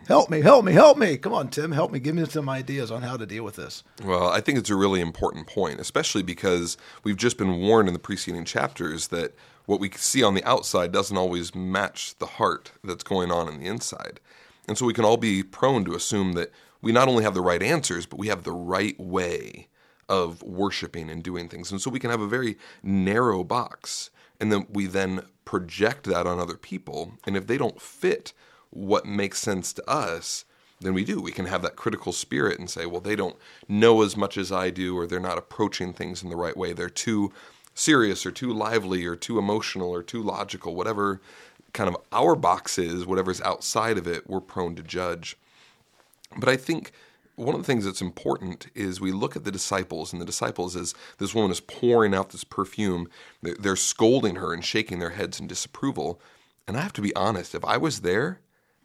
Help 0.08 0.30
me, 0.32 0.42
help 0.42 0.66
me, 0.66 0.72
help 0.72 0.98
me. 0.98 1.18
Come 1.18 1.34
on, 1.34 1.50
Tim, 1.50 1.74
help 1.74 1.92
me. 1.92 2.00
Give 2.00 2.16
me 2.16 2.26
some 2.26 2.50
ideas 2.50 2.90
on 2.92 3.04
how 3.04 3.18
to 3.18 3.26
deal 3.26 3.44
with 3.44 3.58
this. 3.58 3.84
Well, 4.04 4.30
I 4.30 4.42
think 4.42 4.58
it's 4.58 4.70
a 4.70 4.76
really 4.76 5.02
important 5.02 5.48
point, 5.48 5.80
especially 5.80 6.24
because 6.24 6.78
we've 7.04 7.18
just 7.18 7.38
been 7.38 7.60
warned 7.60 7.88
in 7.88 7.94
the 7.94 8.00
preceding 8.00 8.46
chapters 8.46 9.10
that 9.10 9.36
what 9.66 9.80
we 9.80 9.92
see 9.92 10.24
on 10.24 10.34
the 10.34 10.44
outside 10.46 10.92
doesn't 10.92 11.18
always 11.18 11.54
match 11.54 12.18
the 12.18 12.26
heart 12.26 12.72
that's 12.84 13.04
going 13.04 13.32
on 13.32 13.48
in 13.48 13.60
the 13.60 13.68
inside. 13.68 14.22
And 14.68 14.78
so 14.78 14.86
we 14.86 14.94
can 14.94 15.06
all 15.06 15.18
be 15.18 15.44
prone 15.44 15.86
to 15.86 15.94
assume 15.94 16.34
that 16.34 16.52
we 16.82 16.92
not 16.92 17.08
only 17.08 17.24
have 17.24 17.34
the 17.34 17.42
right 17.42 17.62
answers, 17.62 18.06
but 18.06 18.20
we 18.20 18.28
have 18.28 18.44
the 18.44 18.52
right 18.52 19.00
way 19.00 19.68
of 20.10 20.42
worshiping 20.44 21.10
and 21.10 21.24
doing 21.24 21.50
things. 21.50 21.72
And 21.72 21.82
so 21.82 21.90
we 21.90 22.00
can 22.00 22.10
have 22.10 22.22
a 22.22 22.28
very 22.28 22.58
narrow 22.82 23.44
box, 23.44 24.10
and 24.40 24.52
then 24.52 24.68
we 24.70 24.86
then 24.86 25.22
project 25.46 26.06
that 26.06 26.28
on 26.28 26.40
other 26.40 26.58
people. 26.58 27.14
And 27.26 27.36
if 27.36 27.48
they 27.48 27.58
don't 27.58 27.82
fit 27.82 28.34
what 28.70 29.06
makes 29.06 29.40
sense 29.40 29.74
to 29.74 29.90
us, 29.90 30.46
then 30.80 30.94
we 30.94 31.04
do. 31.04 31.20
We 31.20 31.32
can 31.32 31.48
have 31.48 31.64
that 31.64 31.76
critical 31.76 32.12
spirit 32.12 32.60
and 32.60 32.70
say, 32.70 32.86
well, 32.86 33.02
they 33.02 33.16
don't 33.16 33.36
know 33.68 34.02
as 34.04 34.16
much 34.16 34.38
as 34.38 34.52
I 34.52 34.70
do, 34.70 34.98
or 34.98 35.08
they're 35.08 35.20
not 35.20 35.38
approaching 35.38 35.92
things 35.92 36.22
in 36.22 36.30
the 36.30 36.36
right 36.36 36.56
way. 36.56 36.74
They're 36.74 36.90
too 36.90 37.34
serious, 37.74 38.26
or 38.26 38.32
too 38.32 38.54
lively, 38.54 39.06
or 39.06 39.16
too 39.16 39.40
emotional, 39.40 39.90
or 39.90 40.04
too 40.04 40.22
logical, 40.22 40.76
whatever 40.76 41.22
kind 41.74 41.90
of 41.90 41.98
our 42.12 42.36
box 42.36 42.78
is, 42.78 43.06
whatever's 43.06 43.42
outside 43.42 43.98
of 43.98 44.08
it, 44.08 44.28
we're 44.30 44.40
prone 44.40 44.76
to 44.76 44.84
judge. 44.84 45.38
But 46.36 46.50
I 46.50 46.58
think 46.58 46.92
one 47.36 47.54
of 47.54 47.62
the 47.62 47.68
things 47.68 47.86
that's 47.86 48.02
important 48.02 48.68
is 48.74 49.00
we 49.00 49.12
look 49.12 49.36
at 49.36 49.44
the 49.44 49.52
disciples, 49.52 50.12
and 50.12 50.22
the 50.22 50.26
disciples, 50.26 50.76
as 50.76 50.96
this 51.20 51.36
woman 51.36 51.52
is 51.52 51.60
pouring 51.60 52.16
out 52.16 52.32
this 52.32 52.44
perfume, 52.44 53.08
they're 53.42 53.76
scolding 53.76 54.36
her 54.36 54.54
and 54.54 54.66
shaking 54.66 55.00
their 55.00 55.12
heads 55.12 55.40
in 55.40 55.48
disapproval. 55.48 56.20
And 56.68 56.76
I 56.76 56.82
have 56.82 56.94
to 56.94 57.02
be 57.02 57.16
honest, 57.16 57.54
if 57.54 57.64
I 57.64 57.78
was 57.78 58.02
there, 58.02 58.42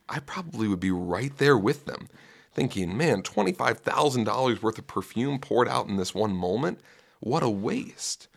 I 0.08 0.18
probably 0.20 0.68
would 0.68 0.80
be 0.80 0.90
right 0.90 1.36
there 1.38 1.56
with 1.56 1.86
them, 1.86 2.08
thinking, 2.52 2.96
man, 2.96 3.22
$25,000 3.22 4.62
worth 4.62 4.78
of 4.78 4.86
perfume 4.86 5.38
poured 5.38 5.68
out 5.68 5.88
in 5.88 5.96
this 5.96 6.14
one 6.14 6.34
moment? 6.34 6.80
What 7.20 7.42
a 7.42 7.48
waste. 7.48 8.28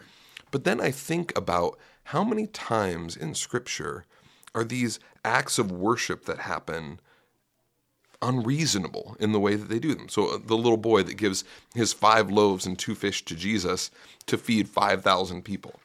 But 0.49 0.63
then 0.63 0.79
I 0.79 0.91
think 0.91 1.37
about 1.37 1.77
how 2.05 2.23
many 2.23 2.47
times 2.47 3.17
in 3.17 3.33
Scripture 3.33 4.05
are 4.53 4.63
these 4.63 4.99
acts 5.25 5.59
of 5.59 5.71
worship 5.71 6.23
that 6.25 6.39
happen 6.39 7.01
unreasonable 8.21 9.15
in 9.19 9.31
the 9.31 9.39
way 9.39 9.55
that 9.55 9.69
they 9.69 9.79
do 9.79 9.93
them. 9.93 10.09
So 10.09 10.35
uh, 10.35 10.39
the 10.43 10.57
little 10.57 10.77
boy 10.77 11.03
that 11.03 11.17
gives 11.17 11.43
his 11.73 11.93
five 11.93 12.29
loaves 12.29 12.65
and 12.65 12.77
two 12.77 12.95
fish 12.95 13.23
to 13.25 13.35
Jesus 13.35 13.91
to 14.27 14.37
feed 14.37 14.69
5,000 14.69 15.43
people. 15.43 15.79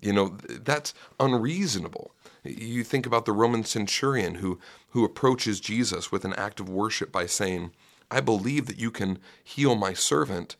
You 0.00 0.12
know, 0.12 0.36
that's 0.48 0.94
unreasonable. 1.20 2.12
You 2.44 2.82
think 2.82 3.06
about 3.06 3.24
the 3.24 3.32
Roman 3.32 3.64
centurion 3.64 4.36
who 4.36 4.58
who 4.90 5.04
approaches 5.04 5.60
Jesus 5.60 6.10
with 6.12 6.24
an 6.24 6.34
act 6.34 6.60
of 6.60 6.68
worship 6.68 7.12
by 7.12 7.24
saying, 7.26 7.70
"I 8.10 8.20
believe 8.20 8.66
that 8.66 8.80
you 8.80 8.90
can 8.90 9.20
heal 9.42 9.76
my 9.76 9.94
servant 9.94 10.56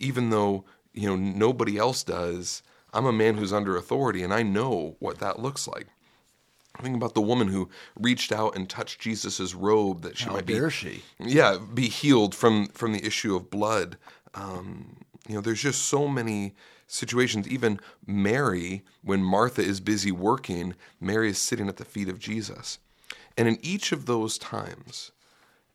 even 0.00 0.30
though, 0.30 0.64
you 0.92 1.08
know, 1.08 1.16
nobody 1.16 1.78
else 1.78 2.02
does. 2.02 2.62
I'm 2.92 3.06
a 3.06 3.12
man 3.12 3.36
who's 3.36 3.52
under 3.52 3.76
authority 3.76 4.22
and 4.24 4.34
I 4.34 4.42
know 4.42 4.96
what 4.98 5.18
that 5.18 5.38
looks 5.38 5.68
like." 5.68 5.86
Think 6.82 6.96
about 6.96 7.14
the 7.14 7.20
woman 7.20 7.48
who 7.48 7.68
reached 7.98 8.32
out 8.32 8.56
and 8.56 8.68
touched 8.68 9.00
Jesus' 9.00 9.54
robe 9.54 10.02
that 10.02 10.16
she 10.18 10.24
How 10.24 10.32
might 10.34 10.46
dare 10.46 10.66
be, 10.66 10.72
she? 10.72 11.02
yeah, 11.18 11.58
be 11.58 11.88
healed 11.88 12.34
from 12.34 12.68
from 12.68 12.92
the 12.92 13.04
issue 13.04 13.36
of 13.36 13.50
blood. 13.50 13.96
Um, 14.34 14.96
you 15.28 15.34
know, 15.34 15.40
there's 15.40 15.62
just 15.62 15.82
so 15.82 16.08
many 16.08 16.54
situations. 16.86 17.48
Even 17.48 17.80
Mary, 18.06 18.82
when 19.02 19.22
Martha 19.22 19.62
is 19.62 19.80
busy 19.80 20.10
working, 20.12 20.74
Mary 21.00 21.30
is 21.30 21.38
sitting 21.38 21.68
at 21.68 21.76
the 21.76 21.84
feet 21.84 22.08
of 22.08 22.18
Jesus, 22.18 22.78
and 23.36 23.46
in 23.48 23.58
each 23.62 23.92
of 23.92 24.06
those 24.06 24.38
times, 24.38 25.12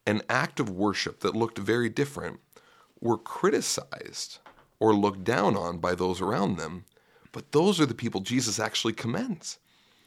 an 0.05 0.21
act 0.29 0.59
of 0.59 0.69
worship 0.69 1.19
that 1.21 1.35
looked 1.35 1.57
very 1.57 1.89
different 1.89 2.39
were 3.00 3.17
criticized 3.17 4.39
or 4.79 4.93
looked 4.93 5.24
down 5.24 5.55
on 5.55 5.77
by 5.77 5.95
those 5.95 6.21
around 6.21 6.57
them. 6.57 6.85
But 7.31 7.51
those 7.51 7.79
are 7.79 7.85
the 7.85 7.93
people 7.93 8.21
Jesus 8.21 8.59
actually 8.59 8.93
commends. 8.93 9.57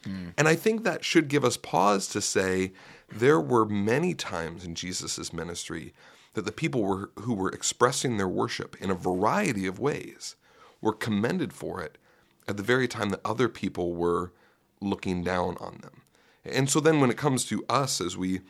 And 0.05 0.49
I 0.49 0.55
think 0.55 0.85
that 0.85 1.05
should 1.05 1.29
give 1.29 1.45
us 1.45 1.57
pause 1.57 2.09
to 2.09 2.21
say 2.21 2.73
there 3.11 3.41
were 3.41 3.67
many 3.67 4.15
times 4.15 4.65
in 4.65 4.75
Jesus' 4.75 5.33
ministry 5.33 5.93
that 6.35 6.45
the 6.45 6.53
people 6.53 6.83
were, 6.83 7.11
who 7.21 7.35
were 7.35 7.51
expressing 7.51 8.17
their 8.17 8.29
worship 8.29 8.77
in 8.81 8.91
a 8.91 8.95
variety 8.95 9.67
of 9.67 9.79
ways 9.79 10.37
were 10.81 10.93
commended 10.93 11.53
for 11.53 11.83
it 11.83 11.99
at 12.47 12.57
the 12.57 12.63
very 12.63 12.89
time 12.89 13.11
that 13.11 13.21
other 13.25 13.49
people 13.49 13.95
were 13.95 14.33
looking 14.81 15.23
down 15.23 15.57
on 15.61 15.79
them. 15.83 16.03
And 16.45 16.71
so 16.71 16.81
then 16.81 17.01
when 17.01 17.11
it 17.11 17.17
comes 17.17 17.45
to 17.47 17.65
us 17.69 18.01
as 18.01 18.17
we 18.17 18.41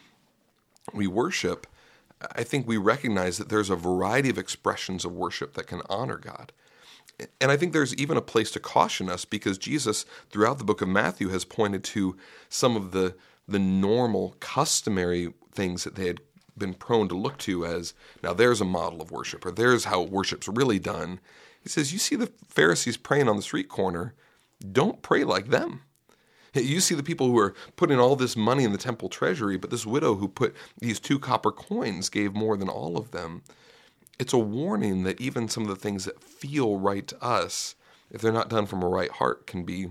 we 0.95 1.07
worship, 1.07 1.67
I 2.33 2.43
think 2.43 2.67
we 2.67 2.77
recognize 2.77 3.39
that 3.39 3.49
there's 3.49 3.71
a 3.71 3.77
variety 3.77 4.31
of 4.31 4.39
expressions 4.39 5.05
of 5.05 5.13
worship 5.13 5.55
that 5.55 5.67
can 5.67 5.83
honor 5.89 6.17
God. 6.17 6.53
And 7.41 7.51
I 7.51 7.57
think 7.57 7.73
there's 7.73 7.95
even 7.97 8.17
a 8.17 8.23
place 8.23 8.51
to 8.53 8.61
caution 8.61 9.09
us 9.09 9.25
because 9.25 9.59
Jesus, 9.59 10.05
throughout 10.31 10.59
the 10.59 10.65
book 10.65 10.81
of 10.81 10.89
Matthew, 10.89 11.29
has 11.29 11.45
pointed 11.45 11.83
to 11.85 12.17
some 12.49 12.77
of 12.77 12.93
the 12.93 13.15
the 13.49 13.59
normal, 13.59 14.37
customary 14.41 15.33
things 15.53 15.85
that 15.85 15.95
they 15.95 16.07
had 16.07 16.21
been 16.59 16.75
prone 16.75 17.09
to 17.09 17.17
look 17.17 17.39
to 17.39 17.65
as 17.65 17.95
now 18.23 18.35
there's 18.35 18.61
a 18.61 18.65
model 18.67 19.01
of 19.01 19.11
worship, 19.11 19.47
or 19.47 19.51
there's 19.51 19.85
how 19.85 20.03
worship's 20.03 20.49
really 20.49 20.79
done. 20.79 21.19
He 21.63 21.69
says, 21.69 21.93
You 21.93 21.99
see 21.99 22.17
the 22.17 22.31
Pharisees 22.49 22.97
praying 22.97 23.29
on 23.29 23.37
the 23.37 23.43
street 23.43 23.69
corner, 23.69 24.15
don't 24.73 25.03
pray 25.03 25.25
like 25.25 25.49
them. 25.49 25.83
You 26.55 26.81
see 26.81 26.95
the 26.95 27.03
people 27.03 27.29
who 27.29 27.39
are 27.39 27.55
putting 27.77 27.99
all 28.01 28.17
this 28.17 28.37
money 28.37 28.65
in 28.65 28.73
the 28.73 28.79
temple 28.79 29.09
treasury, 29.09 29.57
but 29.57 29.71
this 29.71 29.87
widow 29.87 30.17
who 30.17 30.29
put 30.29 30.57
these 30.79 30.99
two 30.99 31.19
copper 31.19 31.53
coins 31.53 32.09
gave 32.09 32.35
more 32.35 32.57
than 32.57 32.69
all 32.69 32.97
of 32.97 33.11
them 33.11 33.43
it's 34.19 34.33
a 34.33 34.39
warning 34.39 35.05
that 35.05 35.21
even 35.21 35.49
some 35.49 35.63
of 35.65 35.69
the 35.69 35.77
things 35.77 36.05
that 36.05 36.23
feel 36.23 36.79
right 36.79 37.07
to 37.07 37.23
us, 37.23 37.75
if 38.11 38.21
they're 38.21 38.33
not 38.33 38.49
done 38.49 38.67
from 38.67 38.83
a 38.83 38.89
right 38.89 39.11
heart, 39.11 39.47
can 39.47 39.65
be 39.65 39.89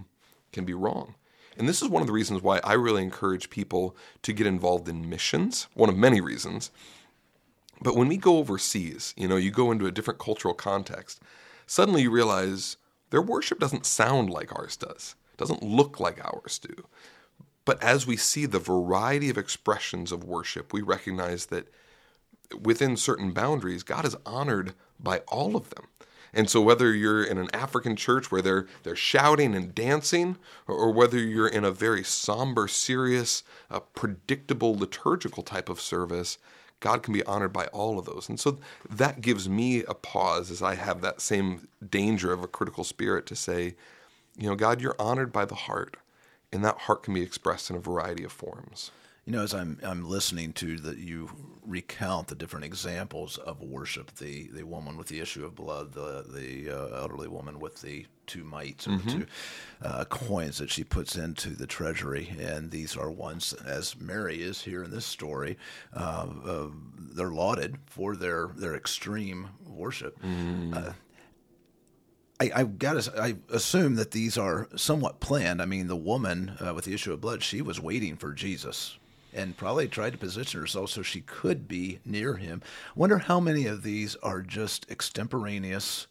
can 0.51 0.65
be 0.65 0.73
wrong. 0.73 1.15
And 1.57 1.67
this 1.67 1.81
is 1.81 1.89
one 1.89 2.01
of 2.01 2.07
the 2.07 2.13
reasons 2.13 2.41
why 2.41 2.59
I 2.63 2.73
really 2.73 3.03
encourage 3.03 3.49
people 3.49 3.95
to 4.21 4.33
get 4.33 4.47
involved 4.47 4.87
in 4.87 5.09
missions. 5.09 5.67
One 5.73 5.89
of 5.89 5.97
many 5.97 6.21
reasons. 6.21 6.71
But 7.81 7.95
when 7.95 8.07
we 8.07 8.17
go 8.17 8.37
overseas, 8.37 9.13
you 9.17 9.27
know, 9.27 9.37
you 9.37 9.51
go 9.51 9.71
into 9.71 9.85
a 9.85 9.91
different 9.91 10.19
cultural 10.19 10.53
context, 10.53 11.21
suddenly 11.65 12.03
you 12.03 12.11
realize 12.11 12.77
their 13.09 13.21
worship 13.21 13.59
doesn't 13.59 13.85
sound 13.85 14.29
like 14.29 14.53
ours 14.57 14.77
does. 14.77 15.15
Doesn't 15.37 15.63
look 15.63 15.99
like 15.99 16.23
ours 16.23 16.59
do. 16.59 16.85
But 17.65 17.81
as 17.83 18.07
we 18.07 18.17
see 18.17 18.45
the 18.45 18.59
variety 18.59 19.29
of 19.29 19.37
expressions 19.37 20.11
of 20.11 20.23
worship, 20.23 20.73
we 20.73 20.81
recognize 20.81 21.47
that 21.47 21.67
within 22.59 22.97
certain 22.97 23.31
boundaries, 23.31 23.83
God 23.83 24.05
is 24.05 24.15
honored 24.25 24.73
by 24.99 25.19
all 25.27 25.55
of 25.55 25.69
them. 25.71 25.87
And 26.33 26.49
so 26.49 26.61
whether 26.61 26.93
you're 26.93 27.23
in 27.23 27.37
an 27.37 27.49
African 27.53 27.95
church 27.95 28.31
where 28.31 28.41
they're 28.41 28.67
they're 28.83 28.95
shouting 28.95 29.55
and 29.55 29.73
dancing, 29.73 30.37
or, 30.67 30.75
or 30.75 30.91
whether 30.91 31.17
you're 31.17 31.47
in 31.47 31.63
a 31.63 31.71
very 31.71 32.03
somber, 32.03 32.67
serious, 32.67 33.43
uh, 33.71 33.79
predictable 33.79 34.75
liturgical 34.77 35.41
type 35.41 35.69
of 35.69 35.81
service, 35.81 36.37
God 36.79 37.01
can 37.01 37.13
be 37.13 37.23
honored 37.23 37.53
by 37.53 37.65
all 37.67 37.97
of 37.97 38.05
those. 38.05 38.29
And 38.29 38.39
so 38.39 38.59
that 38.89 39.21
gives 39.21 39.49
me 39.49 39.83
a 39.85 39.93
pause 39.93 40.51
as 40.51 40.61
I 40.61 40.75
have 40.75 41.01
that 41.01 41.21
same 41.21 41.67
danger 41.89 42.31
of 42.31 42.43
a 42.43 42.47
critical 42.47 42.83
spirit 42.83 43.25
to 43.27 43.35
say, 43.35 43.75
you 44.37 44.47
know, 44.47 44.55
God, 44.55 44.81
you're 44.81 44.95
honored 44.99 45.31
by 45.31 45.45
the 45.45 45.55
heart, 45.55 45.97
and 46.53 46.63
that 46.63 46.77
heart 46.79 47.03
can 47.03 47.15
be 47.15 47.23
expressed 47.23 47.69
in 47.71 47.75
a 47.75 47.79
variety 47.79 48.23
of 48.23 48.31
forms. 48.31 48.91
You 49.27 49.33
know, 49.33 49.43
as 49.43 49.53
I'm 49.53 49.77
I'm 49.83 50.05
listening 50.05 50.53
to 50.53 50.77
that 50.77 50.99
you 50.99 51.29
recount 51.65 52.27
the 52.29 52.35
different 52.35 52.63
examples 52.63 53.37
of 53.37 53.61
worship, 53.61 54.15
the 54.15 54.47
the 54.53 54.63
woman 54.63 54.95
with 54.95 55.07
the 55.07 55.19
issue 55.19 55.43
of 55.45 55.53
blood, 55.53 55.91
the 55.91 56.23
the 56.33 56.69
uh, 56.71 57.01
elderly 57.01 57.27
woman 57.27 57.59
with 57.59 57.81
the 57.81 58.05
two 58.25 58.45
mites 58.45 58.87
or 58.87 58.91
the 58.97 59.11
two 59.11 59.25
uh, 59.83 60.05
coins 60.05 60.59
that 60.59 60.69
she 60.69 60.85
puts 60.85 61.17
into 61.17 61.49
the 61.49 61.67
treasury, 61.67 62.33
and 62.39 62.71
these 62.71 62.95
are 62.95 63.11
ones 63.11 63.51
as 63.65 63.99
Mary 63.99 64.41
is 64.41 64.61
here 64.61 64.81
in 64.85 64.91
this 64.91 65.05
story. 65.05 65.57
Uh, 65.93 66.27
uh, 66.45 66.67
they're 66.97 67.29
lauded 67.31 67.75
for 67.85 68.15
their 68.15 68.47
their 68.55 68.75
extreme 68.75 69.49
worship. 69.67 70.17
Uh, 70.73 70.93
I, 72.39 72.51
I 72.55 72.63
got 72.63 73.01
to. 73.03 73.21
I 73.21 73.35
assume 73.51 73.95
that 73.95 74.11
these 74.11 74.37
are 74.37 74.69
somewhat 74.77 75.19
planned. 75.19 75.61
I 75.61 75.65
mean, 75.65 75.87
the 75.87 75.97
woman 75.97 76.53
uh, 76.65 76.73
with 76.73 76.85
the 76.85 76.93
issue 76.93 77.11
of 77.11 77.19
blood, 77.19 77.43
she 77.43 77.61
was 77.61 77.77
waiting 77.77 78.15
for 78.15 78.31
Jesus, 78.31 78.97
and 79.37 79.55
probably 79.55 79.87
tried 79.87 80.13
to 80.13 80.17
position 80.17 80.59
herself 80.59 80.89
so 80.89 81.03
she 81.03 81.21
could 81.21 81.67
be 81.67 81.99
near 82.03 82.33
him. 82.35 82.61
Wonder 82.95 83.19
how 83.19 83.39
many 83.39 83.67
of 83.67 83.83
these 83.83 84.15
are 84.17 84.41
just 84.41 84.89
extemporaneous. 84.89 86.07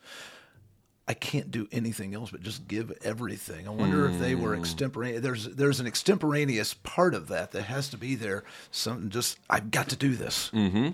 I 1.08 1.14
can't 1.14 1.50
do 1.50 1.68
anything 1.70 2.14
else 2.14 2.30
but 2.30 2.40
just 2.40 2.66
give 2.66 2.96
everything. 3.04 3.66
I 3.66 3.70
wonder 3.70 4.08
if 4.08 4.18
they 4.18 4.34
were 4.34 4.54
hmm. 4.54 4.60
extemporaneous. 4.60 5.22
There's 5.22 5.44
there's 5.48 5.80
an 5.80 5.86
extemporaneous 5.86 6.74
part 6.74 7.14
of 7.14 7.28
that 7.28 7.52
that 7.52 7.62
has 7.62 7.88
to 7.90 7.96
be 7.96 8.14
there. 8.14 8.44
Some 8.70 9.10
just 9.10 9.38
I've 9.50 9.70
got 9.70 9.88
to 9.90 9.96
do 9.96 10.14
this. 10.14 10.50
Mm-hmm. 10.52 10.90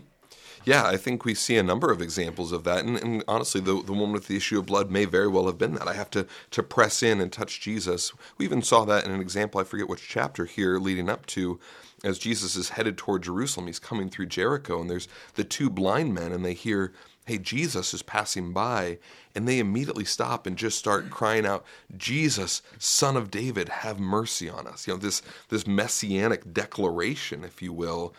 Yeah, 0.65 0.87
I 0.87 0.97
think 0.97 1.25
we 1.25 1.35
see 1.35 1.57
a 1.57 1.63
number 1.63 1.91
of 1.91 2.01
examples 2.01 2.53
of 2.53 2.63
that, 2.65 2.85
and, 2.85 2.97
and 2.97 3.25
honestly, 3.27 3.61
the 3.61 3.83
the 3.83 3.93
one 3.93 4.13
with 4.13 4.29
the 4.29 4.37
issue 4.37 4.59
of 4.59 4.67
blood 4.67 4.91
may 4.91 5.05
very 5.05 5.29
well 5.29 5.47
have 5.47 5.59
been 5.59 5.75
that. 5.75 5.89
I 5.89 5.95
have 5.95 6.11
to 6.11 6.27
to 6.53 6.63
press 6.63 7.03
in 7.03 7.21
and 7.21 7.33
touch 7.33 7.61
Jesus. 7.61 8.13
We 8.39 8.45
even 8.45 8.63
saw 8.63 8.85
that 8.85 9.05
in 9.05 9.11
an 9.11 9.21
example. 9.21 9.61
I 9.61 9.65
forget 9.65 9.89
which 9.89 10.09
chapter 10.09 10.45
here, 10.45 10.79
leading 10.79 11.09
up 11.09 11.27
to, 11.27 11.59
as 12.05 12.19
Jesus 12.19 12.55
is 12.55 12.71
headed 12.71 12.97
toward 12.97 13.23
Jerusalem. 13.23 13.67
He's 13.67 13.81
coming 13.81 14.09
through 14.09 14.27
Jericho, 14.27 14.81
and 14.81 14.89
there's 14.89 15.09
the 15.35 15.45
two 15.45 15.69
blind 15.69 16.15
men, 16.15 16.31
and 16.31 16.45
they 16.45 16.55
hear, 16.55 16.93
"Hey, 17.25 17.39
Jesus 17.39 17.93
is 17.93 18.03
passing 18.03 18.53
by," 18.53 18.99
and 19.35 19.49
they 19.49 19.59
immediately 19.59 20.05
stop 20.05 20.47
and 20.47 20.57
just 20.57 20.79
start 20.79 21.11
crying 21.11 21.45
out, 21.45 21.65
"Jesus, 21.97 22.63
Son 22.79 23.17
of 23.17 23.33
David, 23.33 23.69
have 23.69 23.99
mercy 23.99 24.49
on 24.49 24.69
us!" 24.69 24.87
You 24.87 24.95
know 24.95 25.01
this 25.01 25.23
this 25.49 25.67
messianic 25.67 26.55
declaration, 26.55 27.43
if 27.43 27.63
you 27.63 27.73
will 27.73 28.15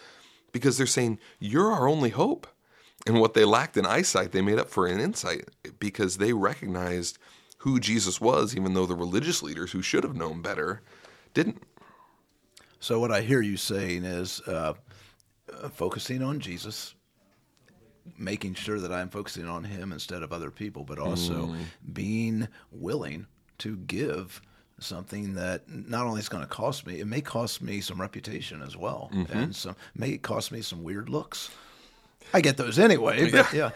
because 0.53 0.77
they're 0.77 0.87
saying, 0.87 1.19
You're 1.39 1.71
our 1.73 1.89
only 1.89 2.11
hope. 2.11 2.47
And 3.05 3.19
what 3.19 3.33
they 3.33 3.43
lacked 3.43 3.75
in 3.75 3.85
eyesight, 3.85 4.31
they 4.31 4.41
made 4.41 4.59
up 4.59 4.69
for 4.69 4.87
in 4.87 5.01
insight 5.01 5.49
because 5.77 6.17
they 6.17 6.31
recognized 6.31 7.17
who 7.57 7.77
Jesus 7.79 8.21
was, 8.21 8.55
even 8.55 8.73
though 8.73 8.85
the 8.85 8.95
religious 8.95 9.43
leaders 9.43 9.73
who 9.73 9.81
should 9.81 10.05
have 10.05 10.15
known 10.15 10.41
better 10.41 10.81
didn't. 11.33 11.61
So 12.79 12.99
what 12.99 13.11
I 13.11 13.21
hear 13.21 13.41
you 13.41 13.57
saying 13.57 14.05
is 14.05 14.41
uh, 14.41 14.73
focusing 15.73 16.21
on 16.21 16.39
Jesus, 16.39 16.95
making 18.17 18.53
sure 18.53 18.79
that 18.79 18.91
I'm 18.91 19.09
focusing 19.09 19.47
on 19.47 19.65
Him 19.65 19.91
instead 19.91 20.23
of 20.23 20.31
other 20.31 20.51
people, 20.51 20.83
but 20.83 20.99
also 20.99 21.53
being 21.91 22.47
willing 22.71 23.27
to 23.59 23.77
give 23.77 24.41
something 24.83 25.35
that 25.35 25.67
not 25.69 26.05
only 26.05 26.19
is 26.19 26.29
going 26.29 26.43
to 26.43 26.49
cost 26.49 26.85
me, 26.85 26.99
it 26.99 27.07
may 27.07 27.21
cost 27.21 27.61
me 27.61 27.81
some 27.81 27.99
reputation 27.99 28.61
as 28.61 28.77
well, 28.77 29.09
mm-hmm. 29.13 29.37
and 29.37 29.55
some 29.55 29.75
may 29.95 30.17
cost 30.17 30.51
me 30.51 30.61
some 30.61 30.83
weird 30.83 31.09
looks. 31.09 31.49
I 32.33 32.41
get 32.41 32.57
those 32.57 32.79
anyway, 32.79 33.31
but 33.31 33.53
yeah. 33.53 33.71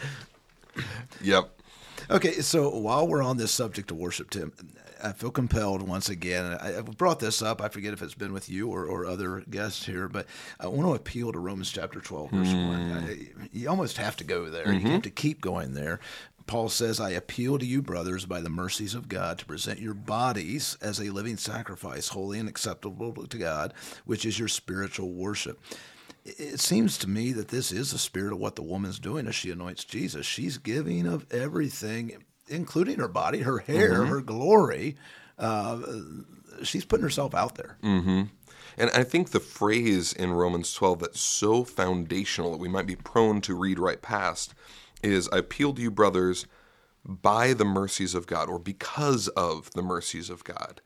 Yep. 1.22 1.50
Okay, 2.10 2.34
so 2.42 2.70
while 2.70 3.08
we're 3.08 3.24
on 3.24 3.38
this 3.38 3.52
subject 3.52 3.92
of 3.92 3.98
worship, 3.98 4.30
Tim, 4.30 4.54
I 5.04 5.12
feel 5.12 5.32
compelled 5.32 5.82
once 5.82 6.10
again. 6.10 6.46
I, 6.46 6.78
I've 6.78 6.98
brought 6.98 7.20
this 7.20 7.42
up. 7.42 7.62
I 7.62 7.70
forget 7.70 7.94
if 7.94 8.02
it's 8.02 8.14
been 8.14 8.34
with 8.34 8.50
you 8.50 8.70
or, 8.70 8.86
or 8.86 9.06
other 9.06 9.44
guests 9.50 9.86
here, 9.86 10.08
but 10.08 10.26
I 10.60 10.68
want 10.68 10.88
to 10.88 10.94
appeal 10.94 11.32
to 11.32 11.40
Romans 11.40 11.72
chapter 11.72 12.00
12, 12.00 12.32
verse 12.32 12.48
1. 12.48 12.56
Mm. 12.56 13.10
I, 13.10 13.48
you 13.52 13.70
almost 13.70 13.98
have 13.98 14.16
to 14.18 14.24
go 14.24 14.50
there. 14.50 14.72
You 14.72 14.80
mm-hmm. 14.80 14.88
have 14.90 15.02
to 15.04 15.10
keep 15.10 15.42
going 15.42 15.74
there. 15.74 16.00
Paul 16.48 16.70
says, 16.70 17.00
I 17.00 17.12
appeal 17.12 17.60
to 17.60 17.66
you, 17.66 17.82
brothers, 17.82 18.26
by 18.26 18.42
the 18.42 18.50
mercies 18.50 18.96
of 18.96 19.10
God, 19.10 19.38
to 19.40 19.46
present 19.46 19.80
your 19.80 19.94
bodies 19.94 20.78
as 20.82 21.00
a 21.00 21.10
living 21.12 21.38
sacrifice, 21.38 22.08
holy 22.08 22.40
and 22.40 22.50
acceptable 22.50 23.14
to 23.14 23.38
God, 23.38 23.74
which 24.06 24.26
is 24.26 24.40
your 24.40 24.48
spiritual 24.48 25.12
worship. 25.12 25.60
It 26.26 26.60
seems 26.60 26.98
to 27.00 27.10
me 27.10 27.32
that 27.34 27.50
this 27.50 27.72
is 27.72 27.92
the 27.92 27.98
spirit 27.98 28.34
of 28.34 28.40
what 28.40 28.56
the 28.56 28.64
woman's 28.64 29.00
doing 29.00 29.28
as 29.28 29.36
she 29.36 29.52
anoints 29.52 29.84
Jesus. 29.84 30.26
She's 30.26 30.58
giving 30.58 31.06
of 31.06 31.26
everything, 31.32 32.24
including 32.48 33.00
her 33.00 33.08
body, 33.08 33.40
her 33.40 33.60
hair, 33.60 33.94
mm-hmm. 33.94 34.10
her 34.10 34.22
glory. 34.22 34.98
Uh, 35.38 35.80
she's 36.64 36.86
putting 36.86 37.04
herself 37.04 37.36
out 37.36 37.56
there. 37.56 37.78
Mm-hmm. 37.84 38.24
And 38.78 38.92
I 38.92 39.04
think 39.04 39.30
the 39.30 39.40
phrase 39.40 40.14
in 40.14 40.32
Romans 40.32 40.74
12 40.74 41.00
that's 41.00 41.22
so 41.22 41.64
foundational 41.64 42.52
that 42.52 42.60
we 42.60 42.68
might 42.68 42.86
be 42.86 42.96
prone 42.96 43.42
to 43.42 43.56
read 43.56 43.80
right 43.80 44.02
past 44.02 44.54
is 45.04 45.30
I 45.30 45.40
appeal 45.40 45.74
to 45.74 45.82
you, 45.82 45.92
brothers, 45.92 46.48
by 47.06 47.54
the 47.54 47.66
mercies 47.66 48.14
of 48.14 48.28
God 48.28 48.50
or 48.50 48.60
because 48.60 49.28
of 49.30 49.72
the 49.72 49.82
mercies 49.82 50.30
of 50.30 50.44
God. 50.44 50.82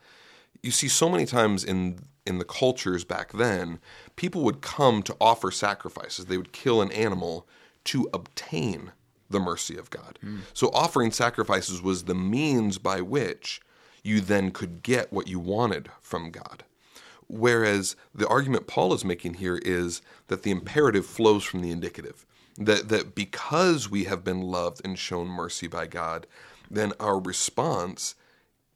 You 0.61 0.71
see, 0.71 0.87
so 0.87 1.09
many 1.09 1.25
times 1.25 1.63
in 1.63 1.99
in 2.25 2.37
the 2.37 2.45
cultures 2.45 3.03
back 3.03 3.31
then, 3.31 3.79
people 4.15 4.43
would 4.43 4.61
come 4.61 5.01
to 5.03 5.17
offer 5.19 5.49
sacrifices. 5.49 6.25
They 6.25 6.37
would 6.37 6.51
kill 6.51 6.81
an 6.81 6.91
animal 6.91 7.47
to 7.85 8.07
obtain 8.13 8.91
the 9.29 9.39
mercy 9.39 9.75
of 9.75 9.89
God. 9.89 10.19
Mm. 10.23 10.41
So 10.53 10.69
offering 10.69 11.11
sacrifices 11.11 11.81
was 11.81 12.03
the 12.03 12.13
means 12.13 12.77
by 12.77 13.01
which 13.01 13.61
you 14.03 14.21
then 14.21 14.51
could 14.51 14.83
get 14.83 15.11
what 15.11 15.27
you 15.27 15.39
wanted 15.39 15.89
from 16.01 16.31
God. 16.31 16.63
Whereas 17.27 17.95
the 18.13 18.27
argument 18.27 18.67
Paul 18.67 18.93
is 18.93 19.05
making 19.05 19.35
here 19.35 19.57
is 19.57 20.01
that 20.27 20.43
the 20.43 20.51
imperative 20.51 21.05
flows 21.05 21.43
from 21.43 21.61
the 21.61 21.71
indicative. 21.71 22.25
That, 22.65 22.89
that 22.89 23.15
because 23.15 23.89
we 23.89 24.03
have 24.05 24.23
been 24.23 24.41
loved 24.41 24.81
and 24.83 24.97
shown 24.97 25.27
mercy 25.27 25.67
by 25.67 25.87
God, 25.87 26.27
then 26.69 26.93
our 26.99 27.19
response 27.19 28.15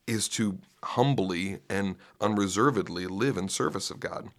is 0.07 0.27
to 0.29 0.59
humbly 0.83 1.59
and 1.69 1.95
unreservedly 2.21 3.07
live 3.07 3.37
in 3.37 3.49
service 3.49 3.89
of 3.89 3.99
God. 3.99 4.29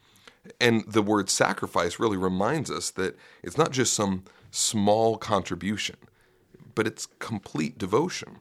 And 0.60 0.84
the 0.86 1.02
word 1.02 1.28
sacrifice 1.28 1.98
really 1.98 2.16
reminds 2.16 2.70
us 2.70 2.90
that 2.92 3.16
it's 3.42 3.58
not 3.58 3.72
just 3.72 3.94
some 3.94 4.24
small 4.50 5.16
contribution, 5.16 5.96
but 6.74 6.86
it's 6.86 7.06
complete 7.18 7.78
devotion. 7.78 8.38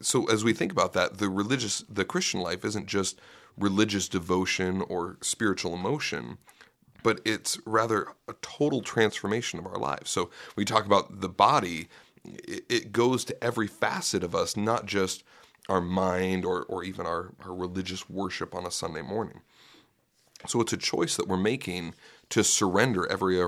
So 0.00 0.26
as 0.26 0.44
we 0.44 0.52
think 0.52 0.72
about 0.72 0.92
that, 0.94 1.18
the 1.18 1.28
religious 1.28 1.84
the 1.88 2.04
Christian 2.04 2.40
life 2.40 2.64
isn't 2.64 2.86
just 2.86 3.20
religious 3.56 4.08
devotion 4.08 4.82
or 4.82 5.16
spiritual 5.20 5.74
emotion, 5.74 6.38
but 7.02 7.20
it's 7.24 7.58
rather 7.66 8.08
a 8.28 8.34
total 8.42 8.82
transformation 8.82 9.58
of 9.58 9.66
our 9.66 9.78
lives. 9.78 10.10
So 10.10 10.30
we 10.56 10.64
talk 10.64 10.86
about 10.86 11.20
the 11.20 11.28
body, 11.28 11.88
it, 12.24 12.92
goes 12.92 13.24
to 13.26 13.44
every 13.44 13.66
facet 13.66 14.22
of 14.22 14.34
us, 14.34 14.56
not 14.56 14.86
just 14.86 15.24
our 15.68 15.80
mind 15.80 16.44
or, 16.44 16.64
or 16.64 16.84
even 16.84 17.06
our, 17.06 17.32
our 17.44 17.54
religious 17.54 18.08
worship 18.10 18.54
on 18.54 18.66
a 18.66 18.70
Sunday 18.70 19.02
morning. 19.02 19.40
So 20.46 20.60
it's 20.60 20.72
a 20.72 20.78
choice 20.78 21.16
that 21.16 21.28
we're 21.28 21.36
making 21.36 21.94
to 22.30 22.42
surrender 22.42 23.10
every 23.10 23.38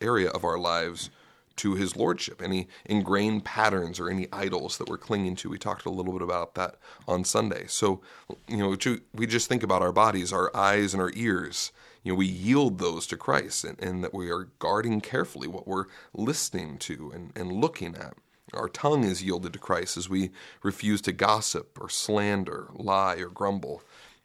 area 0.00 0.28
of 0.30 0.44
our 0.44 0.58
lives 0.58 1.10
to 1.56 1.74
his 1.74 1.96
lordship, 1.96 2.40
any 2.42 2.68
ingrained 2.84 3.44
patterns 3.44 4.00
or 4.00 4.08
any 4.08 4.26
idols 4.32 4.78
that 4.78 4.88
we're 4.88 4.98
clinging 4.98 5.36
to. 5.36 5.50
We 5.50 5.58
talked 5.58 5.84
a 5.86 5.90
little 5.90 6.12
bit 6.12 6.22
about 6.22 6.54
that 6.54 6.76
on 7.06 7.24
Sunday. 7.24 7.66
So, 7.68 8.00
you 8.48 8.56
know, 8.56 8.76
we 9.14 9.26
just 9.26 9.48
think 9.48 9.62
about 9.62 9.82
our 9.82 9.92
bodies, 9.92 10.32
our 10.32 10.54
eyes, 10.56 10.94
and 10.94 11.02
our 11.02 11.12
ears. 11.14 11.72
You 12.02 12.12
know, 12.12 12.16
we 12.16 12.26
yield 12.26 12.78
those 12.78 13.06
to 13.08 13.16
Christ 13.16 13.64
and, 13.64 13.80
and 13.80 14.02
that 14.02 14.14
we 14.14 14.30
are 14.30 14.48
guarding 14.58 15.00
carefully 15.00 15.46
what 15.46 15.68
we're 15.68 15.86
listening 16.12 16.78
to 16.78 17.12
and, 17.14 17.32
and 17.36 17.52
looking 17.52 17.94
at. 17.96 18.14
Our 18.52 18.68
tongue 18.68 19.04
is 19.04 19.22
yielded 19.22 19.52
to 19.54 19.58
Christ 19.58 19.96
as 19.96 20.08
we 20.08 20.30
refuse 20.62 21.00
to 21.02 21.12
gossip 21.12 21.78
or 21.80 21.88
slander, 21.88 22.68
lie, 22.74 23.16
or 23.16 23.28
grumble. 23.28 23.82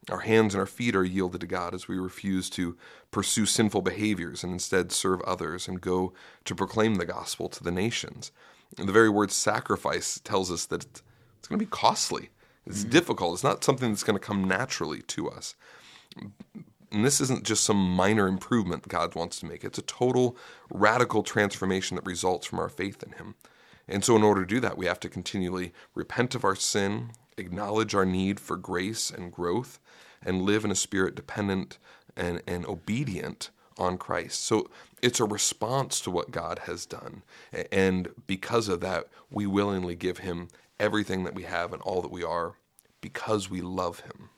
Our 0.09 0.19
hands 0.19 0.53
and 0.53 0.59
our 0.59 0.67
feet 0.67 0.95
are 0.95 1.03
yielded 1.03 1.41
to 1.41 1.47
God 1.47 1.73
as 1.73 1.87
we 1.87 1.97
refuse 1.97 2.49
to 2.51 2.77
pursue 3.11 3.45
sinful 3.45 3.81
behaviors 3.81 4.43
and 4.43 4.53
instead 4.53 4.91
serve 4.91 5.21
others 5.21 5.67
and 5.67 5.79
go 5.79 6.13
to 6.45 6.55
proclaim 6.55 6.95
the 6.95 7.05
gospel 7.05 7.47
to 7.49 7.63
the 7.63 7.71
nations. 7.71 8.31
And 8.77 8.87
the 8.87 8.93
very 8.93 9.09
word 9.09 9.31
sacrifice 9.31 10.19
tells 10.23 10.51
us 10.51 10.65
that 10.65 10.85
it's 11.39 11.47
going 11.47 11.59
to 11.59 11.65
be 11.65 11.69
costly. 11.69 12.29
It's 12.65 12.81
mm-hmm. 12.81 12.89
difficult. 12.89 13.33
It's 13.35 13.43
not 13.43 13.63
something 13.63 13.89
that's 13.89 14.03
going 14.03 14.19
to 14.19 14.25
come 14.25 14.45
naturally 14.45 15.01
to 15.03 15.29
us. 15.29 15.55
And 16.91 17.03
this 17.03 17.19
isn't 17.19 17.43
just 17.43 17.63
some 17.63 17.77
minor 17.77 18.27
improvement 18.27 18.87
God 18.87 19.13
wants 19.13 19.39
to 19.39 19.45
make. 19.45 19.63
It's 19.63 19.77
a 19.77 19.83
total 19.83 20.37
radical 20.69 21.21
transformation 21.21 21.95
that 21.95 22.05
results 22.05 22.47
from 22.47 22.59
our 22.59 22.69
faith 22.69 23.03
in 23.03 23.13
Him. 23.13 23.35
And 23.87 24.03
so, 24.03 24.15
in 24.15 24.23
order 24.23 24.41
to 24.41 24.47
do 24.47 24.59
that, 24.61 24.77
we 24.77 24.85
have 24.85 24.99
to 25.01 25.09
continually 25.09 25.73
repent 25.95 26.35
of 26.35 26.43
our 26.43 26.55
sin, 26.55 27.11
acknowledge 27.37 27.93
our 27.93 28.05
need 28.05 28.39
for 28.39 28.57
grace 28.57 29.09
and 29.09 29.31
growth, 29.31 29.79
and 30.23 30.41
live 30.41 30.65
in 30.65 30.71
a 30.71 30.75
spirit 30.75 31.15
dependent 31.15 31.77
and, 32.15 32.41
and 32.47 32.65
obedient 32.65 33.49
on 33.77 33.97
Christ. 33.97 34.43
So 34.43 34.69
it's 35.01 35.19
a 35.19 35.25
response 35.25 36.01
to 36.01 36.11
what 36.11 36.31
God 36.31 36.59
has 36.65 36.85
done. 36.85 37.23
And 37.71 38.09
because 38.25 38.67
of 38.67 38.79
that, 38.81 39.07
we 39.29 39.45
willingly 39.45 39.95
give 39.95 40.19
Him 40.19 40.47
everything 40.79 41.23
that 41.23 41.35
we 41.35 41.43
have 41.43 41.73
and 41.73 41.81
all 41.81 42.01
that 42.01 42.11
we 42.11 42.23
are 42.23 42.53
because 43.01 43.49
we 43.49 43.61
love 43.61 44.01
Him. 44.01 44.29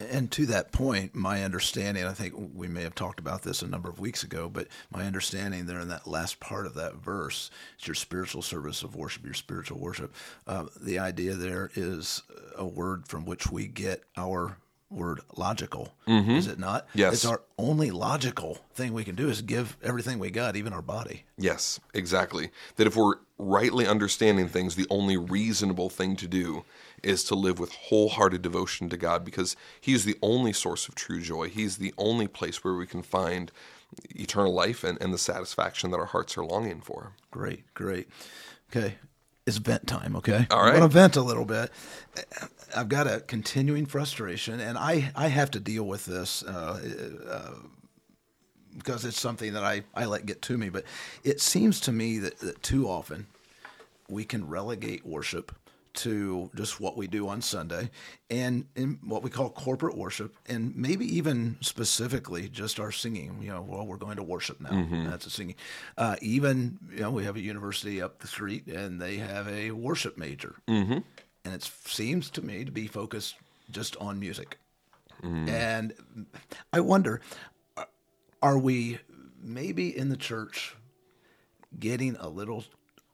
And 0.00 0.30
to 0.32 0.46
that 0.46 0.72
point, 0.72 1.14
my 1.14 1.44
understanding, 1.44 2.04
I 2.04 2.12
think 2.12 2.34
we 2.54 2.68
may 2.68 2.82
have 2.82 2.94
talked 2.94 3.20
about 3.20 3.42
this 3.42 3.60
a 3.60 3.66
number 3.66 3.88
of 3.88 4.00
weeks 4.00 4.22
ago, 4.22 4.48
but 4.48 4.68
my 4.90 5.04
understanding 5.04 5.66
there 5.66 5.80
in 5.80 5.88
that 5.88 6.06
last 6.06 6.40
part 6.40 6.66
of 6.66 6.74
that 6.74 6.96
verse, 6.96 7.50
it's 7.76 7.86
your 7.86 7.94
spiritual 7.94 8.40
service 8.40 8.82
of 8.82 8.96
worship, 8.96 9.24
your 9.24 9.34
spiritual 9.34 9.78
worship. 9.78 10.14
Uh, 10.46 10.66
the 10.80 10.98
idea 10.98 11.34
there 11.34 11.70
is 11.74 12.22
a 12.56 12.66
word 12.66 13.06
from 13.06 13.26
which 13.26 13.50
we 13.50 13.66
get 13.66 14.02
our 14.16 14.56
word 14.90 15.20
logical, 15.36 15.94
mm-hmm. 16.06 16.32
is 16.32 16.46
it 16.46 16.58
not? 16.58 16.88
Yes. 16.94 17.14
It's 17.14 17.24
our 17.24 17.42
only 17.58 17.90
logical 17.90 18.58
thing 18.74 18.92
we 18.92 19.04
can 19.04 19.14
do 19.14 19.28
is 19.28 19.40
give 19.42 19.76
everything 19.82 20.18
we 20.18 20.30
got, 20.30 20.56
even 20.56 20.72
our 20.72 20.82
body. 20.82 21.24
Yes, 21.38 21.78
exactly. 21.94 22.50
That 22.76 22.86
if 22.86 22.96
we're 22.96 23.16
rightly 23.40 23.86
understanding 23.86 24.48
things, 24.48 24.74
the 24.74 24.86
only 24.90 25.16
reasonable 25.16 25.90
thing 25.90 26.16
to 26.16 26.28
do 26.28 26.64
is 27.02 27.24
to 27.24 27.34
live 27.34 27.58
with 27.58 27.72
wholehearted 27.72 28.42
devotion 28.42 28.88
to 28.90 28.96
God 28.96 29.24
because 29.24 29.56
He 29.80 29.94
is 29.94 30.04
the 30.04 30.18
only 30.22 30.52
source 30.52 30.88
of 30.88 30.94
true 30.94 31.20
joy. 31.20 31.48
He's 31.48 31.78
the 31.78 31.94
only 31.96 32.28
place 32.28 32.62
where 32.62 32.74
we 32.74 32.86
can 32.86 33.02
find 33.02 33.50
eternal 34.10 34.52
life 34.52 34.84
and, 34.84 35.00
and 35.00 35.12
the 35.12 35.18
satisfaction 35.18 35.90
that 35.90 35.98
our 35.98 36.06
hearts 36.06 36.36
are 36.36 36.44
longing 36.44 36.80
for. 36.80 37.12
Great, 37.30 37.72
great. 37.74 38.08
Okay, 38.70 38.96
it's 39.46 39.56
vent 39.56 39.86
time, 39.86 40.14
okay? 40.16 40.46
All 40.50 40.60
right. 40.60 40.74
I'm 40.74 40.78
going 40.78 40.88
to 40.90 40.94
vent 40.94 41.16
a 41.16 41.22
little 41.22 41.44
bit. 41.44 41.70
I've 42.76 42.88
got 42.88 43.06
a 43.06 43.20
continuing 43.20 43.86
frustration, 43.86 44.60
and 44.60 44.78
I, 44.78 45.10
I 45.16 45.28
have 45.28 45.50
to 45.52 45.60
deal 45.60 45.84
with 45.84 46.06
this 46.06 46.44
uh, 46.44 46.80
uh, 47.28 47.66
because 48.76 49.04
it's 49.04 49.20
something 49.20 49.52
that 49.54 49.64
I, 49.64 49.82
I 49.94 50.06
let 50.06 50.26
get 50.26 50.42
to 50.42 50.58
me. 50.58 50.68
But 50.68 50.84
it 51.24 51.40
seems 51.40 51.80
to 51.80 51.92
me 51.92 52.18
that, 52.18 52.38
that 52.40 52.62
too 52.62 52.88
often 52.88 53.26
we 54.08 54.24
can 54.24 54.48
relegate 54.48 55.06
worship 55.06 55.52
to 55.92 56.48
just 56.54 56.80
what 56.80 56.96
we 56.96 57.08
do 57.08 57.28
on 57.28 57.42
Sunday 57.42 57.90
and 58.30 58.64
in 58.76 58.98
what 59.02 59.24
we 59.24 59.30
call 59.30 59.50
corporate 59.50 59.96
worship, 59.96 60.34
and 60.46 60.74
maybe 60.76 61.04
even 61.16 61.56
specifically 61.60 62.48
just 62.48 62.78
our 62.78 62.92
singing. 62.92 63.38
You 63.42 63.50
know, 63.50 63.66
well, 63.68 63.84
we're 63.86 63.96
going 63.96 64.16
to 64.16 64.22
worship 64.22 64.60
now. 64.60 64.70
Mm-hmm. 64.70 65.10
That's 65.10 65.26
a 65.26 65.30
singing. 65.30 65.56
Uh, 65.98 66.16
even, 66.22 66.78
you 66.92 67.00
know, 67.00 67.10
we 67.10 67.24
have 67.24 67.36
a 67.36 67.40
university 67.40 68.00
up 68.00 68.20
the 68.20 68.28
street 68.28 68.66
and 68.68 69.00
they 69.00 69.16
have 69.16 69.48
a 69.48 69.72
worship 69.72 70.16
major. 70.16 70.54
Mm-hmm. 70.68 70.98
And 71.44 71.54
it 71.54 71.68
seems 71.84 72.30
to 72.30 72.42
me 72.42 72.64
to 72.64 72.70
be 72.70 72.86
focused 72.86 73.34
just 73.70 73.96
on 73.96 74.20
music. 74.20 74.58
Mm. 75.22 75.48
And 75.48 75.94
I 76.72 76.80
wonder 76.80 77.20
are 78.42 78.58
we 78.58 78.98
maybe 79.42 79.96
in 79.96 80.08
the 80.08 80.16
church 80.16 80.74
getting 81.78 82.16
a 82.16 82.28
little 82.28 82.64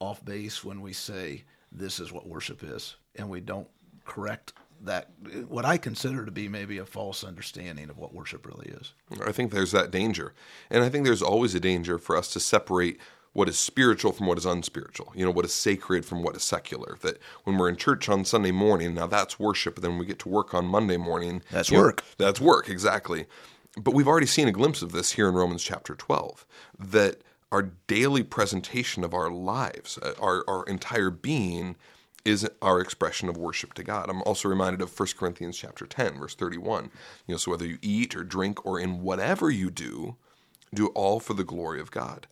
off 0.01 0.25
base 0.25 0.65
when 0.65 0.81
we 0.81 0.93
say, 0.93 1.45
this 1.73 2.01
is 2.01 2.13
what 2.13 2.27
worship 2.27 2.63
is, 2.63 2.97
and 3.17 3.29
we 3.29 3.41
don't 3.41 3.69
correct 4.05 4.53
that 4.83 5.11
what 5.49 5.65
I 5.65 5.79
consider 5.79 6.25
to 6.25 6.31
be 6.31 6.49
maybe 6.49 6.79
a 6.79 6.85
false 6.85 7.25
understanding 7.25 7.89
of 7.89 7.97
what 7.97 8.15
worship 8.15 8.47
really 8.47 8.69
is. 8.69 8.93
I 9.27 9.33
think 9.33 9.51
there's 9.51 9.73
that 9.73 9.91
danger. 9.91 10.35
And 10.71 10.85
I 10.85 10.91
think 10.91 11.05
there's 11.05 11.23
always 11.23 11.55
a 11.55 11.61
danger 11.61 11.99
for 11.99 12.17
us 12.17 12.31
to 12.35 12.41
separate 12.41 13.01
what 13.33 13.49
is 13.49 13.59
spiritual 13.59 14.13
from 14.13 14.27
what 14.27 14.39
is 14.39 14.45
unspiritual. 14.45 15.13
You 15.15 15.25
know, 15.25 15.31
what 15.31 15.45
is 15.45 15.55
sacred 15.55 16.05
from 16.05 16.23
what 16.23 16.37
is 16.37 16.43
secular. 16.43 16.99
That 17.03 17.19
when 17.45 17.57
we're 17.57 17.69
in 17.69 17.77
church 17.77 18.09
on 18.09 18.25
Sunday 18.25 18.51
morning, 18.51 18.95
now 18.95 19.07
that's 19.07 19.39
worship, 19.39 19.81
then 19.81 19.99
we 19.99 20.07
get 20.07 20.19
to 20.21 20.29
work 20.29 20.55
on 20.55 20.67
Monday 20.67 20.97
morning. 20.99 21.43
That's 21.51 21.71
work. 21.71 22.03
Know, 22.03 22.27
that's 22.27 22.41
work, 22.41 22.69
exactly. 22.69 23.27
But 23.77 23.95
we've 23.95 24.09
already 24.09 24.27
seen 24.27 24.49
a 24.49 24.53
glimpse 24.53 24.83
of 24.83 24.93
this 24.93 25.13
here 25.13 25.29
in 25.29 25.35
Romans 25.35 25.63
chapter 25.63 25.95
12 25.95 26.47
that 26.79 27.23
our 27.53 27.73
daily 27.87 28.23
presentation 28.23 29.05
of 29.05 29.15
our 29.15 29.31
lives, 29.31 29.99
uh, 30.03 30.15
our, 30.21 30.45
our 30.49 30.65
entire 30.65 31.11
being 31.11 31.77
is 32.25 32.49
our 32.63 32.81
expression 32.81 33.29
of 33.29 33.37
worship 33.37 33.75
to 33.75 33.85
God. 33.85 34.11
I'm 34.11 34.23
also 34.23 34.49
reminded 34.49 34.83
of 34.83 34.99
1 34.99 35.09
Corinthians 35.19 35.57
chapter 35.59 35.87
10, 35.87 36.19
verse 36.19 36.35
31. 36.35 36.91
You 37.27 37.35
know, 37.35 37.39
so 37.39 37.53
whether 37.53 37.67
you 37.67 37.79
eat 37.83 38.17
or 38.17 38.25
drink 38.25 38.65
or 38.67 38.81
in 38.81 39.03
whatever 39.03 39.51
you 39.51 39.71
do, 39.71 40.17
do 40.75 40.89
all 40.89 41.21
for 41.21 41.35
the 41.35 41.45
glory 41.45 41.81
of 41.81 41.91
God. 41.91 42.27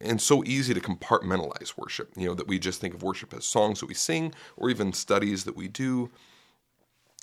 and 0.00 0.20
so 0.20 0.44
easy 0.44 0.74
to 0.74 0.80
compartmentalize 0.80 1.76
worship. 1.76 2.12
You 2.16 2.28
know, 2.28 2.34
that 2.34 2.48
we 2.48 2.58
just 2.58 2.80
think 2.80 2.94
of 2.94 3.02
worship 3.02 3.32
as 3.34 3.44
songs 3.44 3.80
that 3.80 3.86
we 3.86 3.94
sing 3.94 4.34
or 4.56 4.70
even 4.70 4.92
studies 4.92 5.44
that 5.44 5.56
we 5.56 5.68
do. 5.68 6.10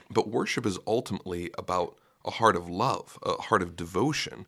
But 0.10 0.30
worship 0.30 0.66
is 0.66 0.80
ultimately 0.88 1.52
about 1.58 1.98
a 2.26 2.32
heart 2.32 2.56
of 2.56 2.70
love, 2.70 3.18
a 3.24 3.42
heart 3.42 3.62
of 3.62 3.76
devotion. 3.76 4.46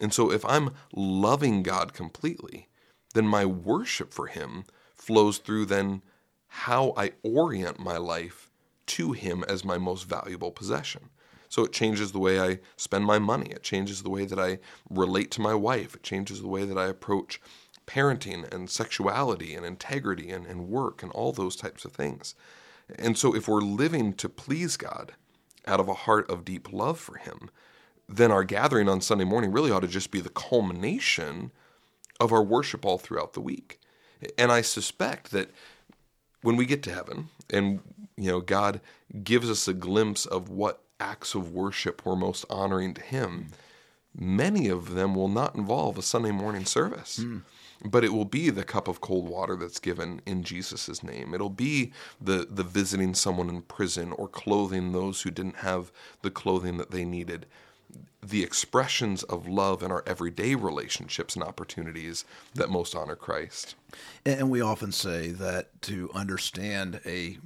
And 0.00 0.12
so 0.12 0.30
if 0.30 0.44
I'm 0.44 0.70
loving 0.94 1.62
God 1.62 1.92
completely, 1.92 2.68
then 3.14 3.26
my 3.26 3.44
worship 3.44 4.12
for 4.12 4.26
Him 4.26 4.64
flows 4.94 5.38
through 5.38 5.66
then 5.66 6.02
how 6.48 6.92
I 6.96 7.12
orient 7.22 7.78
my 7.78 7.96
life 7.96 8.50
to 8.86 9.12
Him 9.12 9.44
as 9.48 9.64
my 9.64 9.78
most 9.78 10.04
valuable 10.04 10.50
possession. 10.50 11.10
So 11.48 11.64
it 11.64 11.72
changes 11.72 12.12
the 12.12 12.18
way 12.18 12.40
I 12.40 12.60
spend 12.76 13.04
my 13.04 13.18
money. 13.18 13.50
It 13.50 13.62
changes 13.62 14.02
the 14.02 14.10
way 14.10 14.26
that 14.26 14.38
I 14.38 14.58
relate 14.90 15.30
to 15.32 15.40
my 15.40 15.54
wife. 15.54 15.94
It 15.94 16.02
changes 16.02 16.40
the 16.40 16.48
way 16.48 16.64
that 16.64 16.76
I 16.76 16.86
approach 16.86 17.40
parenting 17.86 18.52
and 18.52 18.68
sexuality 18.68 19.54
and 19.54 19.64
integrity 19.64 20.30
and, 20.30 20.46
and 20.46 20.68
work 20.68 21.02
and 21.02 21.10
all 21.12 21.32
those 21.32 21.56
types 21.56 21.84
of 21.84 21.92
things. 21.92 22.34
And 22.98 23.16
so 23.16 23.34
if 23.34 23.48
we're 23.48 23.60
living 23.60 24.12
to 24.14 24.28
please 24.28 24.76
God 24.76 25.12
out 25.68 25.80
of 25.80 25.88
a 25.88 25.94
heart 25.94 26.30
of 26.30 26.44
deep 26.44 26.72
love 26.72 26.98
for 26.98 27.16
Him, 27.16 27.50
then 28.08 28.32
our 28.32 28.44
gathering 28.44 28.88
on 28.88 29.00
Sunday 29.00 29.24
morning 29.24 29.52
really 29.52 29.70
ought 29.70 29.80
to 29.80 29.88
just 29.88 30.10
be 30.10 30.20
the 30.20 30.30
culmination 30.30 31.52
of 32.18 32.32
our 32.32 32.42
worship 32.42 32.84
all 32.84 32.98
throughout 32.98 33.34
the 33.34 33.40
week. 33.40 33.78
And 34.36 34.50
I 34.50 34.62
suspect 34.62 35.30
that 35.30 35.50
when 36.42 36.56
we 36.56 36.66
get 36.66 36.82
to 36.84 36.92
heaven 36.92 37.28
and 37.50 37.80
you 38.16 38.30
know 38.30 38.40
God 38.40 38.80
gives 39.22 39.48
us 39.50 39.68
a 39.68 39.74
glimpse 39.74 40.26
of 40.26 40.48
what 40.48 40.82
acts 41.00 41.34
of 41.34 41.52
worship 41.52 42.04
were 42.04 42.16
most 42.16 42.44
honoring 42.50 42.94
to 42.94 43.00
him, 43.00 43.48
many 44.14 44.68
of 44.68 44.94
them 44.94 45.14
will 45.14 45.28
not 45.28 45.54
involve 45.54 45.98
a 45.98 46.02
Sunday 46.02 46.32
morning 46.32 46.64
service. 46.64 47.20
Mm. 47.20 47.42
But 47.84 48.04
it 48.04 48.12
will 48.12 48.24
be 48.24 48.50
the 48.50 48.64
cup 48.64 48.88
of 48.88 49.00
cold 49.00 49.28
water 49.28 49.54
that's 49.54 49.78
given 49.78 50.20
in 50.26 50.42
Jesus' 50.42 51.02
name. 51.02 51.32
It'll 51.32 51.48
be 51.48 51.92
the, 52.20 52.46
the 52.50 52.64
visiting 52.64 53.14
someone 53.14 53.48
in 53.48 53.62
prison 53.62 54.12
or 54.12 54.26
clothing 54.28 54.92
those 54.92 55.22
who 55.22 55.30
didn't 55.30 55.58
have 55.58 55.92
the 56.22 56.30
clothing 56.30 56.76
that 56.78 56.90
they 56.90 57.04
needed 57.04 57.46
the 58.22 58.42
expressions 58.42 59.22
of 59.24 59.48
love 59.48 59.82
in 59.82 59.90
our 59.90 60.02
everyday 60.06 60.54
relationships 60.54 61.34
and 61.34 61.44
opportunities 61.44 62.24
that 62.54 62.68
most 62.68 62.94
honor 62.94 63.16
Christ. 63.16 63.76
And 64.26 64.50
we 64.50 64.60
often 64.60 64.92
say 64.92 65.30
that 65.30 65.80
to 65.82 66.10
understand 66.14 67.00
a 67.06 67.38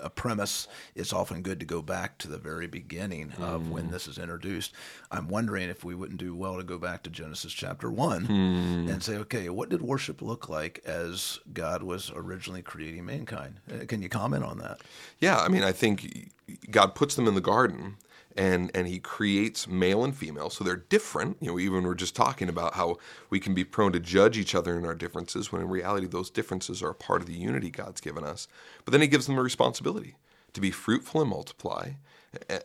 a 0.00 0.10
premise, 0.10 0.68
it's 0.94 1.12
often 1.12 1.42
good 1.42 1.60
to 1.60 1.66
go 1.66 1.82
back 1.82 2.18
to 2.18 2.28
the 2.28 2.38
very 2.38 2.66
beginning 2.66 3.32
of 3.38 3.62
mm. 3.62 3.70
when 3.70 3.90
this 3.90 4.06
is 4.06 4.18
introduced. 4.18 4.72
I'm 5.10 5.28
wondering 5.28 5.68
if 5.68 5.84
we 5.84 5.94
wouldn't 5.94 6.18
do 6.18 6.34
well 6.34 6.56
to 6.56 6.62
go 6.62 6.78
back 6.78 7.02
to 7.04 7.10
Genesis 7.10 7.52
chapter 7.52 7.90
one 7.90 8.26
mm. 8.26 8.90
and 8.90 9.02
say, 9.02 9.16
okay, 9.16 9.48
what 9.48 9.68
did 9.68 9.82
worship 9.82 10.22
look 10.22 10.48
like 10.48 10.80
as 10.84 11.38
God 11.52 11.82
was 11.82 12.10
originally 12.14 12.62
creating 12.62 13.04
mankind? 13.04 13.60
Uh, 13.70 13.84
can 13.86 14.02
you 14.02 14.08
comment 14.08 14.44
on 14.44 14.58
that? 14.58 14.80
Yeah, 15.18 15.38
I 15.38 15.48
mean, 15.48 15.62
I 15.62 15.72
think 15.72 16.32
God 16.70 16.94
puts 16.94 17.14
them 17.14 17.26
in 17.26 17.34
the 17.34 17.40
garden 17.40 17.96
and 18.36 18.70
and 18.74 18.86
he 18.86 18.98
creates 18.98 19.68
male 19.68 20.04
and 20.04 20.16
female 20.16 20.50
so 20.50 20.64
they're 20.64 20.76
different. 20.76 21.36
You 21.40 21.52
know 21.52 21.58
even 21.58 21.84
we're 21.84 21.94
just 21.94 22.16
talking 22.16 22.48
about 22.48 22.74
how 22.74 22.98
we 23.30 23.40
can 23.40 23.54
be 23.54 23.64
prone 23.64 23.92
to 23.92 24.00
judge 24.00 24.38
each 24.38 24.54
other 24.54 24.76
in 24.78 24.84
our 24.86 24.94
differences 24.94 25.52
when 25.52 25.62
in 25.62 25.68
reality 25.68 26.06
those 26.06 26.30
differences 26.30 26.82
are 26.82 26.90
a 26.90 26.94
part 26.94 27.20
of 27.20 27.26
the 27.26 27.34
unity 27.34 27.70
god's 27.70 28.00
given 28.00 28.24
us. 28.24 28.48
But 28.84 28.92
then 28.92 29.00
he 29.00 29.06
gives 29.06 29.26
them 29.26 29.38
a 29.38 29.42
responsibility 29.42 30.16
to 30.52 30.60
be 30.60 30.70
fruitful 30.70 31.20
and 31.20 31.30
multiply 31.30 31.90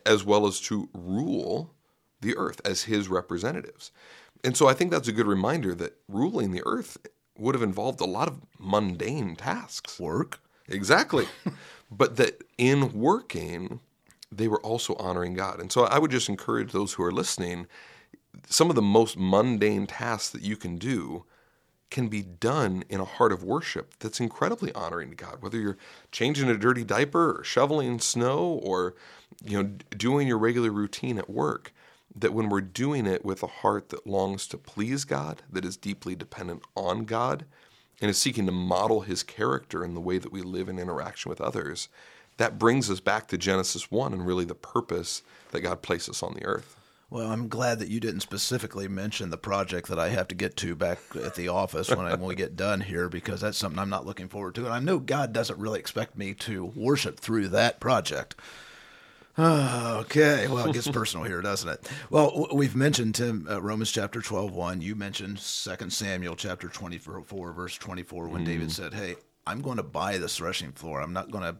as 0.04 0.24
well 0.24 0.46
as 0.46 0.60
to 0.60 0.88
rule 0.92 1.72
the 2.20 2.36
earth 2.36 2.60
as 2.64 2.84
his 2.84 3.08
representatives. 3.08 3.92
And 4.42 4.56
so 4.56 4.68
i 4.68 4.74
think 4.74 4.90
that's 4.90 5.08
a 5.08 5.12
good 5.12 5.26
reminder 5.26 5.74
that 5.74 5.96
ruling 6.08 6.52
the 6.52 6.62
earth 6.66 6.98
would 7.38 7.54
have 7.54 7.62
involved 7.62 8.00
a 8.00 8.04
lot 8.04 8.28
of 8.28 8.40
mundane 8.58 9.36
tasks. 9.36 9.98
Work? 9.98 10.40
Exactly. 10.68 11.26
But 11.90 12.16
that 12.18 12.44
in 12.56 12.92
working 12.92 13.80
they 14.32 14.48
were 14.48 14.60
also 14.60 14.94
honoring 14.94 15.34
God. 15.34 15.60
And 15.60 15.72
so 15.72 15.84
I 15.84 15.98
would 15.98 16.10
just 16.10 16.28
encourage 16.28 16.72
those 16.72 16.94
who 16.94 17.02
are 17.02 17.12
listening 17.12 17.66
some 18.48 18.70
of 18.70 18.76
the 18.76 18.82
most 18.82 19.16
mundane 19.16 19.86
tasks 19.86 20.30
that 20.30 20.42
you 20.42 20.56
can 20.56 20.76
do 20.76 21.24
can 21.90 22.08
be 22.08 22.22
done 22.22 22.84
in 22.88 23.00
a 23.00 23.04
heart 23.04 23.32
of 23.32 23.42
worship 23.42 23.94
that's 23.98 24.20
incredibly 24.20 24.72
honoring 24.72 25.10
to 25.10 25.16
God. 25.16 25.38
Whether 25.42 25.58
you're 25.58 25.78
changing 26.12 26.48
a 26.48 26.56
dirty 26.56 26.84
diaper 26.84 27.40
or 27.40 27.44
shoveling 27.44 27.98
snow 27.98 28.60
or 28.62 28.94
you 29.44 29.60
know 29.60 29.70
doing 29.96 30.28
your 30.28 30.38
regular 30.38 30.70
routine 30.70 31.18
at 31.18 31.28
work, 31.28 31.72
that 32.14 32.32
when 32.32 32.48
we're 32.48 32.60
doing 32.60 33.06
it 33.06 33.24
with 33.24 33.42
a 33.42 33.48
heart 33.48 33.88
that 33.88 34.06
longs 34.06 34.46
to 34.48 34.58
please 34.58 35.04
God, 35.04 35.42
that 35.50 35.64
is 35.64 35.76
deeply 35.76 36.14
dependent 36.14 36.62
on 36.76 37.04
God, 37.04 37.44
and 38.00 38.08
is 38.08 38.18
seeking 38.18 38.46
to 38.46 38.52
model 38.52 39.00
his 39.00 39.22
character 39.22 39.84
in 39.84 39.94
the 39.94 40.00
way 40.00 40.18
that 40.18 40.32
we 40.32 40.42
live 40.42 40.68
in 40.68 40.78
interaction 40.78 41.28
with 41.28 41.40
others, 41.40 41.88
that 42.40 42.58
brings 42.58 42.88
us 42.88 43.00
back 43.00 43.28
to 43.28 43.36
Genesis 43.36 43.90
1 43.90 44.14
and 44.14 44.26
really 44.26 44.46
the 44.46 44.54
purpose 44.54 45.22
that 45.50 45.60
God 45.60 45.82
placed 45.82 46.08
us 46.08 46.22
on 46.22 46.32
the 46.32 46.46
earth. 46.46 46.74
Well, 47.10 47.30
I'm 47.30 47.48
glad 47.48 47.80
that 47.80 47.88
you 47.88 48.00
didn't 48.00 48.20
specifically 48.20 48.88
mention 48.88 49.28
the 49.28 49.36
project 49.36 49.88
that 49.88 49.98
I 49.98 50.08
have 50.08 50.26
to 50.28 50.34
get 50.34 50.56
to 50.58 50.74
back 50.74 51.00
at 51.22 51.34
the 51.34 51.48
office 51.48 51.90
when, 51.90 52.06
I, 52.06 52.12
when 52.12 52.28
we 52.28 52.34
get 52.34 52.56
done 52.56 52.80
here, 52.80 53.10
because 53.10 53.42
that's 53.42 53.58
something 53.58 53.78
I'm 53.78 53.90
not 53.90 54.06
looking 54.06 54.28
forward 54.28 54.54
to. 54.54 54.64
And 54.64 54.72
I 54.72 54.78
know 54.78 54.98
God 54.98 55.34
doesn't 55.34 55.58
really 55.58 55.78
expect 55.78 56.16
me 56.16 56.32
to 56.34 56.64
worship 56.64 57.20
through 57.20 57.48
that 57.48 57.78
project. 57.78 58.36
okay, 59.38 60.48
well, 60.48 60.70
it 60.70 60.72
gets 60.72 60.88
personal 60.92 61.26
here, 61.26 61.42
doesn't 61.42 61.68
it? 61.68 61.90
Well, 62.08 62.48
we've 62.54 62.74
mentioned 62.74 63.16
Tim 63.16 63.46
uh, 63.50 63.60
Romans 63.60 63.92
chapter 63.92 64.22
12, 64.22 64.54
1. 64.54 64.80
You 64.80 64.94
mentioned 64.94 65.36
2 65.36 65.90
Samuel 65.90 66.36
chapter 66.36 66.68
24, 66.68 67.52
verse 67.52 67.76
24, 67.76 68.28
when 68.28 68.42
mm. 68.42 68.46
David 68.46 68.72
said, 68.72 68.94
Hey, 68.94 69.16
I'm 69.46 69.60
going 69.60 69.76
to 69.76 69.82
buy 69.82 70.16
this 70.16 70.38
threshing 70.38 70.72
floor. 70.72 71.02
I'm 71.02 71.12
not 71.12 71.30
going 71.30 71.44
to 71.44 71.56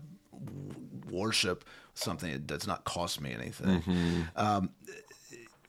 worship 1.11 1.65
something 1.95 2.33
that 2.33 2.47
does 2.47 2.67
not 2.67 2.85
cost 2.85 3.21
me 3.21 3.33
anything. 3.33 3.83
Mm-hmm. 3.83 4.21
Um, 4.37 4.71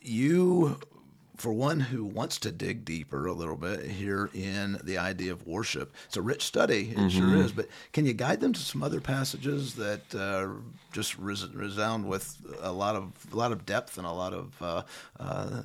you, 0.01 0.79
for 1.38 1.51
one 1.51 1.79
who 1.79 2.05
wants 2.05 2.38
to 2.39 2.51
dig 2.51 2.86
deeper 2.86 3.25
a 3.27 3.34
little 3.34 3.55
bit 3.55 3.84
here 3.84 4.29
in 4.34 4.79
the 4.84 4.97
idea 4.97 5.31
of 5.31 5.45
worship, 5.47 5.93
it's 6.05 6.17
a 6.17 6.21
rich 6.21 6.43
study, 6.43 6.91
it 6.91 6.97
mm-hmm. 6.97 7.10
sure 7.10 7.36
is. 7.38 7.51
But 7.51 7.67
can 7.93 8.05
you 8.05 8.13
guide 8.13 8.39
them 8.39 8.53
to 8.53 8.60
some 8.60 8.84
other 8.84 9.01
passages 9.01 9.75
that 9.75 10.15
uh, 10.15 10.47
just 10.91 11.17
res- 11.17 11.53
resound 11.53 12.07
with 12.07 12.38
a 12.62 12.71
lot 12.71 12.95
of 12.95 13.12
a 13.31 13.36
lot 13.36 13.51
of 13.51 13.65
depth 13.65 13.97
and 13.97 14.07
a 14.07 14.12
lot 14.12 14.34
of 14.34 14.62
uh, 14.62 14.84
uh, 15.19 15.62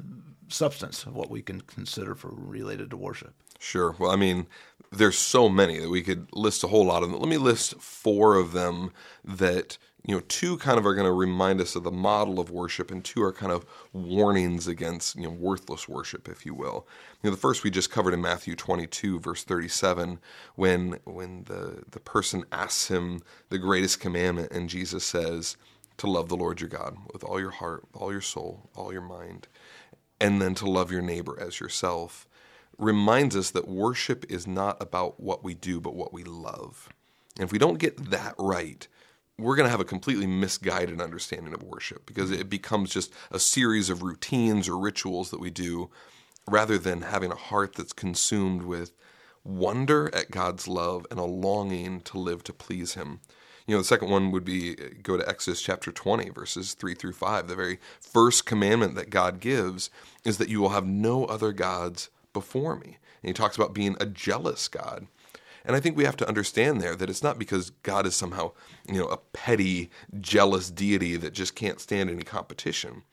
substance 0.49 1.05
of 1.05 1.15
what 1.15 1.31
we 1.31 1.43
can 1.43 1.61
consider 1.63 2.15
for 2.15 2.31
related 2.31 2.91
to 2.91 2.97
worship? 2.97 3.35
Sure. 3.59 3.95
Well, 3.99 4.11
I 4.11 4.17
mean, 4.17 4.47
there's 4.93 5.19
so 5.19 5.49
many 5.49 5.79
that 5.79 5.91
we 5.91 6.03
could 6.03 6.29
list 6.33 6.65
a 6.65 6.69
whole 6.69 6.87
lot 6.87 7.03
of 7.03 7.11
them. 7.11 7.21
Let 7.21 7.29
me 7.29 7.39
list 7.39 7.81
four 7.81 8.37
of 8.37 8.53
them 8.53 8.93
that 9.25 9.79
you 10.07 10.15
know 10.15 10.23
two 10.29 10.57
kind 10.59 10.79
of 10.79 10.87
are 10.87 10.95
going 10.95 11.07
to 11.07 11.13
remind 11.13 11.61
us 11.61 11.75
of 11.75 11.83
the 11.83 11.91
model 11.91 12.39
of 12.39 12.51
worship 12.51 12.91
and 12.91 13.05
two 13.05 13.23
are 13.23 13.33
kind 13.33 13.53
of 13.53 13.67
warnings 13.93 14.67
against 14.67 15.17
you 15.17 15.23
know 15.23 15.31
worthless 15.31 15.89
worship 15.89 16.29
if 16.29 16.47
you 16.47 16.55
will 16.55 16.87
you 17.23 17.29
know 17.29 17.35
the 17.35 17.41
first 17.41 17.65
we 17.65 17.71
just 17.71 17.91
covered 17.91 18.15
in 18.15 18.23
matthew 18.23 18.55
22 18.55 19.19
verse 19.19 19.43
37 19.45 20.19
when 20.55 20.99
when 21.05 21.45
the 21.45 21.83
the 21.91 22.01
person 22.01 22.45
asks 22.53 22.89
him 22.89 23.21
the 23.51 23.59
greatest 23.59 24.01
commandment 24.01 24.51
and 24.53 24.69
jesus 24.69 25.05
says 25.05 25.57
to 25.97 26.09
love 26.09 26.29
the 26.29 26.37
lord 26.37 26.61
your 26.61 26.71
god 26.71 26.97
with 27.13 27.25
all 27.25 27.41
your 27.41 27.51
heart 27.51 27.85
all 27.93 28.13
your 28.13 28.21
soul 28.21 28.71
all 28.77 28.93
your 28.93 29.03
mind 29.03 29.49
and 30.21 30.41
then 30.41 30.55
to 30.55 30.71
love 30.71 30.91
your 30.93 31.03
neighbor 31.03 31.37
as 31.41 31.61
yourself 31.61 32.29
reminds 32.79 33.37
us 33.37 33.51
that 33.51 33.69
worship 33.69 34.25
is 34.31 34.47
not 34.47 34.81
about 34.81 35.21
what 35.21 35.43
we 35.43 35.55
do, 35.55 35.81
but 35.81 35.95
what 35.95 36.13
we 36.13 36.25
love. 36.25 36.89
And 37.39 37.45
if 37.45 37.53
we 37.53 37.59
don't 37.59 37.79
get 37.79 38.11
that 38.11 38.35
right, 38.39 38.87
we're 39.39 39.57
going 39.57 39.67
to 39.67 39.71
have 39.71 39.81
a 39.81 39.85
completely 39.85 40.27
misguided 40.27 41.01
understanding 41.01 41.53
of 41.53 41.63
worship 41.63 42.07
because 42.07 42.31
it 42.31 42.49
becomes 42.49 42.91
just 42.91 43.13
a 43.31 43.39
series 43.39 43.91
of 43.91 44.03
routines 44.03 44.69
or 44.69 44.79
rituals 44.79 45.31
that 45.31 45.41
we 45.41 45.51
do 45.51 45.91
rather 46.49 46.79
than 46.79 47.03
having 47.03 47.31
a 47.31 47.37
heart 47.37 47.75
that's 47.75 47.93
consumed 47.93 48.63
with 48.63 48.93
wonder 49.45 50.11
at 50.15 50.31
God's 50.31 50.67
love 50.67 51.07
and 51.11 51.21
a 51.21 51.25
longing 51.25 52.01
to 52.03 52.19
live 52.19 52.43
to 52.45 52.53
please 52.53 52.95
Him. 52.95 53.21
You 53.67 53.75
know, 53.75 53.81
the 53.81 53.87
second 53.87 54.11
one 54.11 54.31
would 54.31 54.45
be 54.45 54.73
uh, 54.73 54.89
go 55.03 55.17
to 55.17 55.29
Exodus 55.29 55.61
chapter 55.61 55.91
20, 55.91 56.31
verses 56.31 56.75
3 56.75 56.95
through 56.95 57.15
5. 57.15 57.49
The 57.49 57.57
very 57.57 57.79
first 58.01 58.47
commandment 58.47 58.95
that 58.95 59.11
God 59.11 59.41
gives 59.41 59.91
is 60.25 60.39
that 60.39 60.49
you 60.49 60.61
will 60.61 60.71
have 60.71 60.87
no 60.87 61.25
other 61.25 61.53
gods 61.53 62.09
before 62.37 62.77
me. 62.77 62.99
And 63.23 63.29
he 63.29 63.33
talks 63.33 63.57
about 63.57 63.73
being 63.73 63.97
a 63.99 64.05
jealous 64.05 64.69
God. 64.69 65.07
And 65.65 65.75
I 65.75 65.81
think 65.81 65.97
we 65.97 66.05
have 66.05 66.19
to 66.19 66.29
understand 66.29 66.83
there 66.83 66.95
that 66.95 67.09
it's 67.09 67.23
not 67.23 67.39
because 67.39 67.71
God 67.83 68.07
is 68.07 68.15
somehow, 68.15 68.53
you 68.87 68.99
know, 68.99 69.07
a 69.07 69.17
petty, 69.17 69.89
jealous 70.21 70.71
deity 70.71 71.17
that 71.17 71.33
just 71.33 71.57
can't 71.57 71.81
stand 71.81 72.11
any 72.11 72.25
competition, 72.25 73.05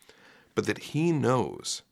but 0.56 0.66
that 0.66 0.80
he 0.80 1.14
knows 1.14 1.84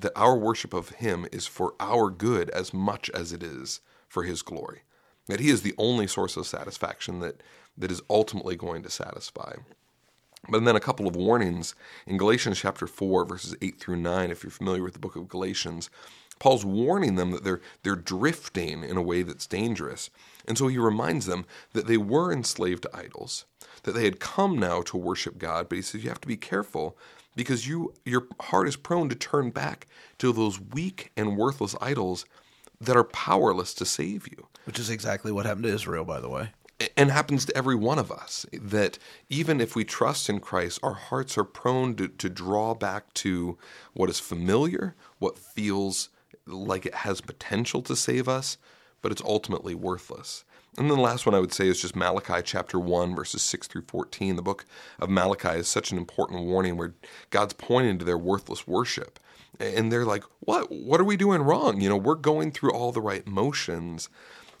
that 0.00 0.16
our 0.16 0.34
worship 0.34 0.72
of 0.72 0.88
him 0.88 1.26
is 1.30 1.46
for 1.46 1.74
our 1.78 2.08
good 2.08 2.48
as 2.50 2.72
much 2.72 3.10
as 3.10 3.34
it 3.34 3.42
is 3.42 3.80
for 4.08 4.22
his 4.22 4.40
glory. 4.40 4.80
That 5.26 5.40
he 5.40 5.50
is 5.50 5.60
the 5.60 5.74
only 5.76 6.06
source 6.06 6.38
of 6.38 6.46
satisfaction 6.46 7.20
that, 7.20 7.42
that 7.76 7.90
is 7.90 8.00
ultimately 8.08 8.56
going 8.56 8.82
to 8.84 8.90
satisfy. 8.90 9.56
But 10.48 10.64
then 10.64 10.74
a 10.74 10.80
couple 10.80 11.06
of 11.06 11.16
warnings 11.16 11.74
in 12.06 12.16
Galatians 12.16 12.58
chapter 12.58 12.86
4, 12.86 13.26
verses 13.26 13.54
8 13.60 13.78
through 13.78 13.96
9, 13.96 14.30
if 14.30 14.42
you're 14.42 14.50
familiar 14.50 14.82
with 14.82 14.94
the 14.94 14.98
book 14.98 15.16
of 15.16 15.28
Galatians, 15.28 15.90
Paul's 16.38 16.64
warning 16.64 17.16
them 17.16 17.30
that 17.32 17.44
they're 17.44 17.60
they're 17.82 17.96
drifting 17.96 18.84
in 18.84 18.96
a 18.96 19.02
way 19.02 19.22
that's 19.22 19.46
dangerous. 19.46 20.10
And 20.46 20.56
so 20.56 20.68
he 20.68 20.78
reminds 20.78 21.26
them 21.26 21.44
that 21.72 21.86
they 21.86 21.98
were 21.98 22.32
enslaved 22.32 22.84
to 22.84 22.96
idols, 22.96 23.44
that 23.82 23.92
they 23.92 24.04
had 24.04 24.18
come 24.18 24.58
now 24.58 24.80
to 24.82 24.96
worship 24.96 25.38
God, 25.38 25.68
but 25.68 25.76
he 25.76 25.82
says 25.82 26.02
you 26.02 26.08
have 26.08 26.20
to 26.22 26.28
be 26.28 26.38
careful 26.38 26.96
because 27.36 27.68
you 27.68 27.94
your 28.04 28.26
heart 28.40 28.66
is 28.66 28.76
prone 28.76 29.08
to 29.08 29.14
turn 29.14 29.50
back 29.50 29.86
to 30.18 30.32
those 30.32 30.60
weak 30.60 31.12
and 31.16 31.36
worthless 31.36 31.76
idols 31.80 32.24
that 32.80 32.96
are 32.96 33.04
powerless 33.04 33.74
to 33.74 33.84
save 33.84 34.28
you. 34.28 34.46
Which 34.64 34.78
is 34.78 34.90
exactly 34.90 35.32
what 35.32 35.46
happened 35.46 35.64
to 35.64 35.72
Israel, 35.72 36.04
by 36.04 36.20
the 36.20 36.28
way. 36.28 36.50
And 36.96 37.10
happens 37.10 37.44
to 37.44 37.56
every 37.56 37.74
one 37.74 37.98
of 37.98 38.12
us 38.12 38.46
that 38.52 38.98
even 39.28 39.60
if 39.60 39.74
we 39.74 39.84
trust 39.84 40.28
in 40.28 40.38
Christ, 40.38 40.78
our 40.82 40.94
hearts 40.94 41.36
are 41.36 41.44
prone 41.44 41.96
to, 41.96 42.06
to 42.06 42.28
draw 42.28 42.74
back 42.74 43.12
to 43.14 43.58
what 43.94 44.08
is 44.08 44.20
familiar, 44.20 44.94
what 45.18 45.38
feels 45.38 46.08
like 46.46 46.86
it 46.86 46.94
has 46.94 47.20
potential 47.20 47.82
to 47.82 47.96
save 47.96 48.28
us, 48.28 48.58
but 49.02 49.12
it's 49.12 49.22
ultimately 49.22 49.74
worthless. 49.74 50.44
And 50.76 50.88
then 50.88 50.96
the 50.96 51.02
last 51.02 51.26
one 51.26 51.34
I 51.34 51.40
would 51.40 51.52
say 51.52 51.66
is 51.66 51.80
just 51.80 51.96
Malachi 51.96 52.40
chapter 52.44 52.78
1, 52.78 53.14
verses 53.14 53.42
6 53.42 53.66
through 53.66 53.82
14. 53.88 54.36
The 54.36 54.42
book 54.42 54.64
of 55.00 55.10
Malachi 55.10 55.58
is 55.58 55.68
such 55.68 55.90
an 55.90 55.98
important 55.98 56.44
warning 56.44 56.76
where 56.76 56.94
God's 57.30 57.54
pointing 57.54 57.98
to 57.98 58.04
their 58.04 58.18
worthless 58.18 58.66
worship. 58.66 59.18
And 59.58 59.90
they're 59.90 60.04
like, 60.04 60.22
What? 60.40 60.70
What 60.70 61.00
are 61.00 61.04
we 61.04 61.16
doing 61.16 61.42
wrong? 61.42 61.80
You 61.80 61.88
know, 61.88 61.96
we're 61.96 62.14
going 62.14 62.52
through 62.52 62.72
all 62.72 62.92
the 62.92 63.00
right 63.00 63.26
motions. 63.26 64.08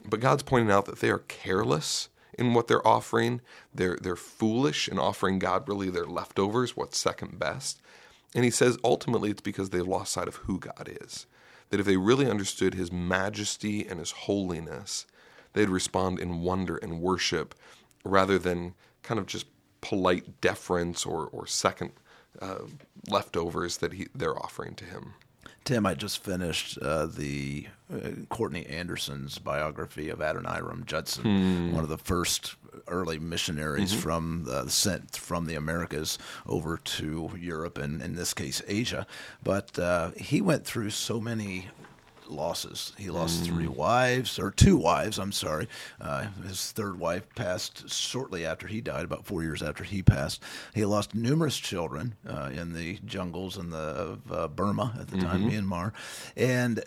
But 0.04 0.20
God's 0.20 0.42
pointing 0.42 0.72
out 0.72 0.86
that 0.86 1.00
they 1.00 1.10
are 1.10 1.18
careless 1.18 2.08
in 2.36 2.54
what 2.54 2.66
they're 2.66 2.86
offering. 2.86 3.40
They're 3.72 3.98
they're 4.00 4.16
foolish 4.16 4.88
in 4.88 4.98
offering 4.98 5.38
God 5.38 5.68
really 5.68 5.90
their 5.90 6.06
leftovers, 6.06 6.76
what's 6.76 6.98
second 6.98 7.38
best. 7.38 7.80
And 8.34 8.44
he 8.44 8.50
says 8.50 8.78
ultimately 8.82 9.30
it's 9.30 9.40
because 9.40 9.70
they've 9.70 9.86
lost 9.86 10.12
sight 10.12 10.28
of 10.28 10.36
who 10.36 10.58
God 10.58 10.90
is. 11.02 11.26
That 11.70 11.80
if 11.80 11.86
they 11.86 11.96
really 11.96 12.28
understood 12.30 12.74
his 12.74 12.90
majesty 12.90 13.86
and 13.86 13.98
his 13.98 14.12
holiness, 14.12 15.06
they'd 15.52 15.68
respond 15.68 16.18
in 16.18 16.42
wonder 16.42 16.76
and 16.76 17.00
worship 17.00 17.54
rather 18.04 18.38
than 18.38 18.74
kind 19.02 19.20
of 19.20 19.26
just 19.26 19.46
polite 19.80 20.40
deference 20.40 21.04
or, 21.04 21.26
or 21.26 21.46
second 21.46 21.92
uh, 22.40 22.58
leftovers 23.08 23.78
that 23.78 23.92
he, 23.92 24.08
they're 24.14 24.38
offering 24.38 24.74
to 24.76 24.84
him. 24.84 25.14
Tim, 25.68 25.84
I 25.84 25.92
just 25.92 26.24
finished 26.24 26.78
uh, 26.80 27.04
the 27.04 27.66
uh, 27.92 28.24
Courtney 28.30 28.64
Anderson's 28.64 29.36
biography 29.36 30.08
of 30.08 30.20
Adoniram 30.20 30.86
Judson, 30.86 31.24
hmm. 31.24 31.74
one 31.74 31.84
of 31.84 31.90
the 31.90 31.98
first 31.98 32.56
early 32.86 33.18
missionaries 33.18 33.92
mm-hmm. 33.92 34.00
from 34.00 34.44
the 34.46 34.70
sent 34.70 35.14
from 35.14 35.44
the 35.44 35.56
Americas 35.56 36.16
over 36.46 36.78
to 36.78 37.32
Europe 37.38 37.76
and 37.76 38.00
in 38.00 38.14
this 38.14 38.32
case 38.32 38.62
Asia. 38.66 39.06
But 39.44 39.78
uh, 39.78 40.12
he 40.16 40.40
went 40.40 40.64
through 40.64 40.88
so 40.88 41.20
many 41.20 41.68
losses. 42.30 42.92
He 42.96 43.10
lost 43.10 43.42
mm. 43.42 43.46
three 43.46 43.66
wives, 43.66 44.38
or 44.38 44.50
two 44.50 44.76
wives, 44.76 45.18
I'm 45.18 45.32
sorry. 45.32 45.68
Uh, 46.00 46.26
his 46.46 46.72
third 46.72 46.98
wife 46.98 47.26
passed 47.34 47.88
shortly 47.90 48.44
after 48.44 48.66
he 48.66 48.80
died, 48.80 49.04
about 49.04 49.24
four 49.26 49.42
years 49.42 49.62
after 49.62 49.84
he 49.84 50.02
passed. 50.02 50.42
He 50.74 50.84
lost 50.84 51.14
numerous 51.14 51.56
children 51.58 52.14
uh, 52.28 52.50
in 52.52 52.72
the 52.74 52.98
jungles 53.04 53.56
in 53.56 53.70
the, 53.70 53.78
of 53.78 54.32
uh, 54.32 54.48
Burma 54.48 54.94
at 55.00 55.08
the 55.08 55.16
mm-hmm. 55.16 55.26
time, 55.26 55.50
Myanmar. 55.50 55.92
And 56.36 56.82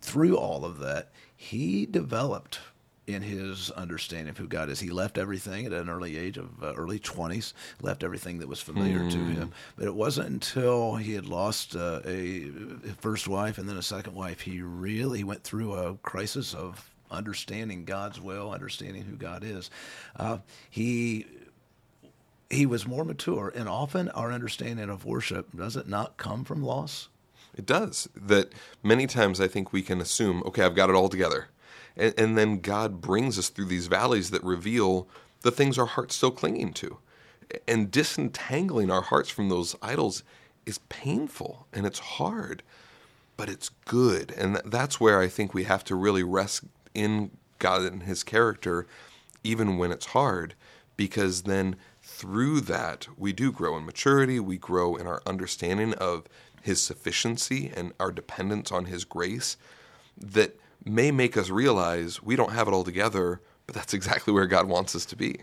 through 0.00 0.36
all 0.36 0.64
of 0.64 0.78
that, 0.80 1.10
he 1.36 1.86
developed 1.86 2.60
in 3.08 3.22
his 3.22 3.70
understanding 3.70 4.28
of 4.28 4.36
who 4.36 4.46
God 4.46 4.68
is. 4.68 4.78
He 4.78 4.90
left 4.90 5.16
everything 5.16 5.64
at 5.64 5.72
an 5.72 5.88
early 5.88 6.18
age 6.18 6.36
of 6.36 6.62
uh, 6.62 6.74
early 6.74 7.00
20s, 7.00 7.54
left 7.80 8.04
everything 8.04 8.38
that 8.40 8.48
was 8.48 8.60
familiar 8.60 9.00
mm. 9.00 9.10
to 9.10 9.16
hmm. 9.16 9.32
him. 9.32 9.52
But 9.76 9.86
it 9.86 9.94
wasn't 9.94 10.28
until 10.28 10.96
he 10.96 11.14
had 11.14 11.26
lost 11.26 11.74
uh, 11.74 12.02
a 12.04 12.50
first 13.00 13.26
wife 13.26 13.56
and 13.56 13.66
then 13.66 13.78
a 13.78 13.82
second 13.82 14.14
wife, 14.14 14.42
he 14.42 14.60
really 14.60 15.24
went 15.24 15.42
through 15.42 15.72
a 15.72 15.94
crisis 15.96 16.52
of 16.52 16.90
understanding 17.10 17.86
God's 17.86 18.20
will, 18.20 18.52
understanding 18.52 19.04
who 19.04 19.16
God 19.16 19.42
is. 19.42 19.70
Uh, 20.14 20.38
he 20.68 21.26
he 22.50 22.66
was 22.66 22.86
more 22.86 23.04
mature, 23.04 23.52
and 23.54 23.68
often 23.68 24.08
our 24.10 24.32
understanding 24.32 24.88
of 24.88 25.04
worship 25.04 25.48
does 25.56 25.76
it 25.76 25.88
not 25.88 26.16
come 26.16 26.44
from 26.44 26.62
loss? 26.62 27.08
It 27.54 27.66
does. 27.66 28.08
That 28.14 28.52
many 28.82 29.06
times 29.06 29.40
I 29.40 29.48
think 29.48 29.72
we 29.72 29.82
can 29.82 30.00
assume, 30.00 30.42
okay, 30.46 30.62
I've 30.62 30.74
got 30.74 30.90
it 30.90 30.96
all 30.96 31.08
together. 31.08 31.48
And, 31.98 32.14
and 32.16 32.38
then 32.38 32.60
God 32.60 33.00
brings 33.00 33.38
us 33.38 33.48
through 33.48 33.66
these 33.66 33.88
valleys 33.88 34.30
that 34.30 34.44
reveal 34.44 35.08
the 35.42 35.50
things 35.50 35.78
our 35.78 35.86
heart's 35.86 36.14
still 36.14 36.30
clinging 36.30 36.72
to. 36.74 36.98
And 37.66 37.90
disentangling 37.90 38.90
our 38.90 39.02
hearts 39.02 39.30
from 39.30 39.48
those 39.48 39.74
idols 39.82 40.22
is 40.66 40.78
painful 40.88 41.66
and 41.72 41.86
it's 41.86 41.98
hard, 41.98 42.62
but 43.36 43.48
it's 43.48 43.70
good. 43.86 44.32
And 44.32 44.60
that's 44.64 45.00
where 45.00 45.20
I 45.20 45.28
think 45.28 45.54
we 45.54 45.64
have 45.64 45.84
to 45.84 45.94
really 45.94 46.22
rest 46.22 46.64
in 46.94 47.30
God 47.58 47.82
and 47.82 48.02
His 48.02 48.22
character, 48.22 48.86
even 49.42 49.78
when 49.78 49.92
it's 49.92 50.06
hard, 50.06 50.54
because 50.96 51.42
then 51.42 51.76
through 52.02 52.60
that 52.62 53.08
we 53.16 53.32
do 53.32 53.50
grow 53.50 53.76
in 53.76 53.86
maturity, 53.86 54.38
we 54.40 54.58
grow 54.58 54.96
in 54.96 55.06
our 55.06 55.22
understanding 55.26 55.94
of 55.94 56.24
His 56.60 56.82
sufficiency 56.82 57.72
and 57.74 57.92
our 57.98 58.12
dependence 58.12 58.70
on 58.70 58.86
His 58.86 59.04
grace. 59.04 59.56
That 60.16 60.58
may 60.88 61.10
make 61.10 61.36
us 61.36 61.50
realize 61.50 62.22
we 62.22 62.36
don't 62.36 62.52
have 62.52 62.68
it 62.68 62.74
all 62.74 62.84
together, 62.84 63.40
but 63.68 63.74
that's 63.74 63.92
exactly 63.92 64.32
where 64.32 64.46
God 64.46 64.66
wants 64.66 64.96
us 64.96 65.04
to 65.04 65.16
be. 65.16 65.36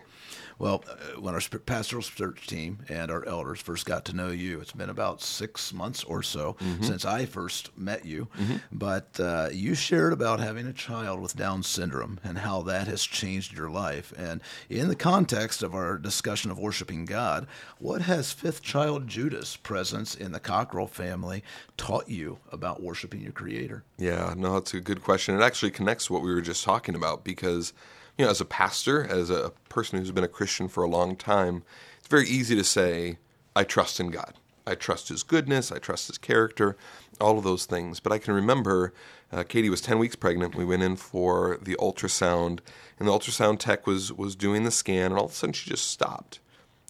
Well, 0.57 0.83
uh, 0.89 1.19
when 1.19 1.33
our 1.33 1.41
pastoral 1.65 2.01
search 2.01 2.47
team 2.47 2.79
and 2.88 3.11
our 3.11 3.25
elders 3.25 3.59
first 3.59 3.85
got 3.85 4.05
to 4.05 4.15
know 4.15 4.29
you, 4.29 4.61
it's 4.61 4.71
been 4.71 4.89
about 4.89 5.21
six 5.21 5.73
months 5.73 6.03
or 6.03 6.23
so 6.23 6.53
mm-hmm. 6.53 6.83
since 6.83 7.03
I 7.03 7.25
first 7.25 7.77
met 7.77 8.05
you. 8.05 8.27
Mm-hmm. 8.39 8.55
But 8.71 9.19
uh, 9.19 9.49
you 9.51 9.75
shared 9.75 10.13
about 10.13 10.39
having 10.39 10.65
a 10.65 10.73
child 10.73 11.21
with 11.21 11.35
Down 11.35 11.61
syndrome 11.61 12.19
and 12.23 12.39
how 12.39 12.61
that 12.63 12.88
has 12.88 13.03
changed 13.03 13.55
your 13.55 13.69
life. 13.69 14.13
And 14.17 14.41
in 14.69 14.88
the 14.88 14.95
context 14.95 15.61
of 15.61 15.75
our 15.75 15.97
discussion 15.97 16.51
of 16.51 16.57
worshiping 16.57 17.05
God, 17.05 17.47
what 17.77 18.01
has 18.03 18.31
fifth 18.31 18.63
child 18.63 19.07
Judah's 19.07 19.57
presence 19.57 20.15
in 20.15 20.31
the 20.31 20.39
Cockrell 20.39 20.88
family 20.88 21.43
taught 21.77 22.09
you 22.09 22.39
about 22.51 22.81
worshiping 22.81 23.21
your 23.21 23.33
Creator? 23.33 23.83
Yeah, 23.97 24.33
no, 24.38 24.53
that's 24.53 24.73
a 24.73 24.79
good 24.79 25.03
question. 25.03 25.35
It 25.35 25.43
actually 25.43 25.71
connects 25.71 26.07
to 26.07 26.13
what 26.13 26.21
we 26.21 26.33
were 26.33 26.41
just 26.41 26.63
talking 26.63 26.95
about 26.95 27.25
because 27.25 27.73
you 28.17 28.25
know, 28.25 28.32
as 28.32 28.41
a 28.41 28.45
pastor, 28.45 29.04
as 29.04 29.30
a 29.30 29.51
person 29.69 29.99
who's 29.99 30.12
been 30.12 30.23
a 30.23 30.30
Christian 30.30 30.67
for 30.67 30.84
a 30.84 30.89
long 30.89 31.15
time, 31.15 31.63
it's 31.99 32.08
very 32.08 32.28
easy 32.28 32.56
to 32.56 32.63
say, 32.63 33.17
I 33.56 33.63
trust 33.63 33.99
in 33.99 34.10
God. 34.10 34.36
I 34.67 34.75
trust 34.75 35.10
His 35.10 35.23
goodness. 35.23 35.71
I 35.71 35.78
trust 35.80 36.08
His 36.08 36.17
character, 36.17 36.78
all 37.19 37.38
of 37.38 37.43
those 37.43 37.65
things. 37.65 37.99
But 37.99 38.12
I 38.12 38.17
can 38.17 38.34
remember 38.34 38.93
uh, 39.32 39.43
Katie 39.43 39.69
was 39.69 39.82
10 39.82 39.99
weeks 39.99 40.15
pregnant. 40.15 40.56
We 40.56 40.65
went 40.65 40.84
in 40.84 40.95
for 40.95 41.60
the 41.62 41.75
ultrasound, 41.75 42.60
and 42.99 43.08
the 43.08 43.12
ultrasound 43.12 43.60
tech 43.60 43.86
was, 43.86 44.13
was 44.13 44.36
doing 44.36 44.63
the 44.63 44.71
scan, 44.71 45.12
and 45.12 45.19
all 45.19 45.25
of 45.25 45.32
a 45.32 45.34
sudden 45.34 45.54
she 45.54 45.69
just 45.69 45.88
stopped. 45.88 46.39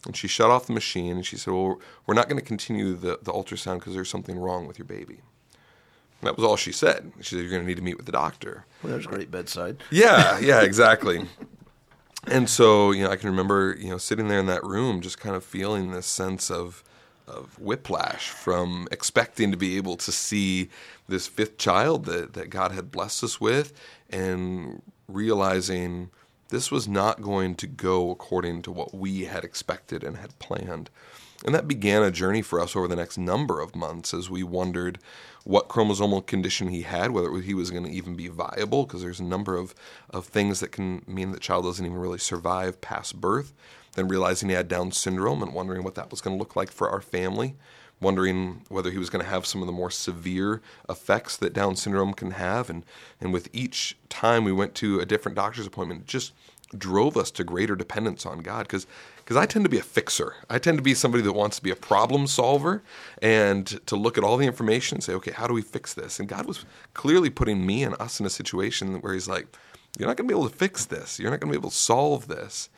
And 0.06 0.16
she 0.16 0.28
shut 0.28 0.50
off 0.50 0.66
the 0.66 0.72
machine, 0.72 1.16
and 1.16 1.26
she 1.26 1.36
said, 1.36 1.52
Well, 1.52 1.80
we're 2.06 2.14
not 2.14 2.28
going 2.28 2.38
to 2.38 2.44
continue 2.44 2.94
the, 2.94 3.18
the 3.22 3.32
ultrasound 3.32 3.80
because 3.80 3.94
there's 3.94 4.08
something 4.08 4.38
wrong 4.38 4.66
with 4.66 4.78
your 4.78 4.86
baby. 4.86 5.22
That 6.26 6.36
was 6.36 6.44
all 6.44 6.56
she 6.56 6.72
said. 6.72 7.12
She 7.20 7.34
said, 7.34 7.40
You're 7.40 7.50
going 7.50 7.62
to 7.62 7.66
need 7.66 7.76
to 7.76 7.82
meet 7.82 7.96
with 7.96 8.06
the 8.06 8.12
doctor. 8.12 8.64
Well, 8.82 8.92
there's 8.92 9.06
a 9.06 9.08
great 9.08 9.30
bedside. 9.30 9.78
Yeah, 9.90 10.38
yeah, 10.40 10.62
exactly. 10.62 11.26
and 12.26 12.48
so, 12.48 12.92
you 12.92 13.04
know, 13.04 13.10
I 13.10 13.16
can 13.16 13.30
remember, 13.30 13.76
you 13.78 13.88
know, 13.88 13.98
sitting 13.98 14.28
there 14.28 14.38
in 14.38 14.46
that 14.46 14.64
room 14.64 15.00
just 15.00 15.18
kind 15.18 15.34
of 15.36 15.44
feeling 15.44 15.92
this 15.92 16.06
sense 16.06 16.50
of, 16.50 16.84
of 17.26 17.58
whiplash 17.58 18.28
from 18.28 18.88
expecting 18.90 19.50
to 19.50 19.56
be 19.56 19.76
able 19.76 19.96
to 19.96 20.12
see 20.12 20.68
this 21.08 21.26
fifth 21.26 21.58
child 21.58 22.04
that, 22.06 22.34
that 22.34 22.50
God 22.50 22.72
had 22.72 22.90
blessed 22.90 23.24
us 23.24 23.40
with 23.40 23.72
and 24.10 24.82
realizing 25.08 26.10
this 26.48 26.70
was 26.70 26.86
not 26.86 27.22
going 27.22 27.54
to 27.56 27.66
go 27.66 28.10
according 28.10 28.62
to 28.62 28.72
what 28.72 28.94
we 28.94 29.24
had 29.24 29.44
expected 29.44 30.04
and 30.04 30.16
had 30.16 30.38
planned. 30.38 30.90
And 31.44 31.54
that 31.54 31.68
began 31.68 32.02
a 32.02 32.10
journey 32.10 32.42
for 32.42 32.60
us 32.60 32.74
over 32.74 32.88
the 32.88 32.96
next 32.96 33.18
number 33.18 33.60
of 33.60 33.76
months 33.76 34.14
as 34.14 34.30
we 34.30 34.42
wondered 34.42 34.98
what 35.44 35.68
chromosomal 35.68 36.26
condition 36.26 36.68
he 36.68 36.82
had, 36.82 37.12
whether 37.12 37.32
he 37.40 37.54
was 37.54 37.70
going 37.70 37.84
to 37.84 37.90
even 37.90 38.16
be 38.16 38.28
viable, 38.28 38.84
because 38.84 39.02
there's 39.02 39.20
a 39.20 39.24
number 39.24 39.56
of, 39.56 39.74
of 40.10 40.26
things 40.26 40.60
that 40.60 40.72
can 40.72 41.04
mean 41.06 41.30
the 41.30 41.38
child 41.38 41.64
doesn't 41.64 41.86
even 41.86 41.98
really 41.98 42.18
survive 42.18 42.80
past 42.80 43.20
birth. 43.20 43.52
Then 43.94 44.08
realizing 44.08 44.48
he 44.48 44.54
had 44.54 44.68
Down 44.68 44.92
syndrome 44.92 45.42
and 45.42 45.54
wondering 45.54 45.84
what 45.84 45.94
that 45.94 46.10
was 46.10 46.20
going 46.20 46.36
to 46.36 46.38
look 46.38 46.56
like 46.56 46.70
for 46.70 46.90
our 46.90 47.00
family, 47.00 47.54
wondering 48.00 48.62
whether 48.68 48.90
he 48.90 48.98
was 48.98 49.08
going 49.08 49.24
to 49.24 49.30
have 49.30 49.46
some 49.46 49.62
of 49.62 49.66
the 49.66 49.72
more 49.72 49.90
severe 49.90 50.60
effects 50.88 51.36
that 51.36 51.54
Down 51.54 51.76
syndrome 51.76 52.12
can 52.12 52.32
have. 52.32 52.68
And, 52.68 52.84
and 53.20 53.32
with 53.32 53.48
each 53.52 53.96
time 54.08 54.44
we 54.44 54.52
went 54.52 54.74
to 54.76 55.00
a 55.00 55.06
different 55.06 55.36
doctor's 55.36 55.66
appointment, 55.66 56.06
just 56.06 56.32
drove 56.76 57.16
us 57.16 57.30
to 57.30 57.44
greater 57.44 57.76
dependence 57.76 58.26
on 58.26 58.40
God 58.40 58.66
because 58.66 58.86
because 59.26 59.36
I 59.36 59.44
tend 59.44 59.64
to 59.64 59.68
be 59.68 59.78
a 59.78 59.82
fixer. 59.82 60.34
I 60.48 60.60
tend 60.60 60.78
to 60.78 60.82
be 60.82 60.94
somebody 60.94 61.20
that 61.24 61.32
wants 61.32 61.56
to 61.56 61.62
be 61.64 61.72
a 61.72 61.76
problem 61.76 62.28
solver 62.28 62.84
and 63.20 63.66
to 63.88 63.96
look 63.96 64.16
at 64.16 64.22
all 64.22 64.36
the 64.36 64.46
information 64.46 64.98
and 64.98 65.02
say, 65.02 65.14
okay, 65.14 65.32
how 65.32 65.48
do 65.48 65.52
we 65.52 65.62
fix 65.62 65.94
this? 65.94 66.20
And 66.20 66.28
God 66.28 66.46
was 66.46 66.64
clearly 66.94 67.28
putting 67.28 67.66
me 67.66 67.82
and 67.82 67.96
us 68.00 68.20
in 68.20 68.26
a 68.26 68.30
situation 68.30 69.00
where 69.00 69.14
He's 69.14 69.26
like, 69.26 69.48
you're 69.98 70.06
not 70.06 70.16
going 70.16 70.28
to 70.28 70.32
be 70.32 70.38
able 70.38 70.48
to 70.48 70.54
fix 70.54 70.84
this. 70.84 71.18
You're 71.18 71.32
not 71.32 71.40
going 71.40 71.52
to 71.52 71.58
be 71.58 71.60
able 71.60 71.70
to 71.70 71.76
solve 71.76 72.28
this. 72.28 72.68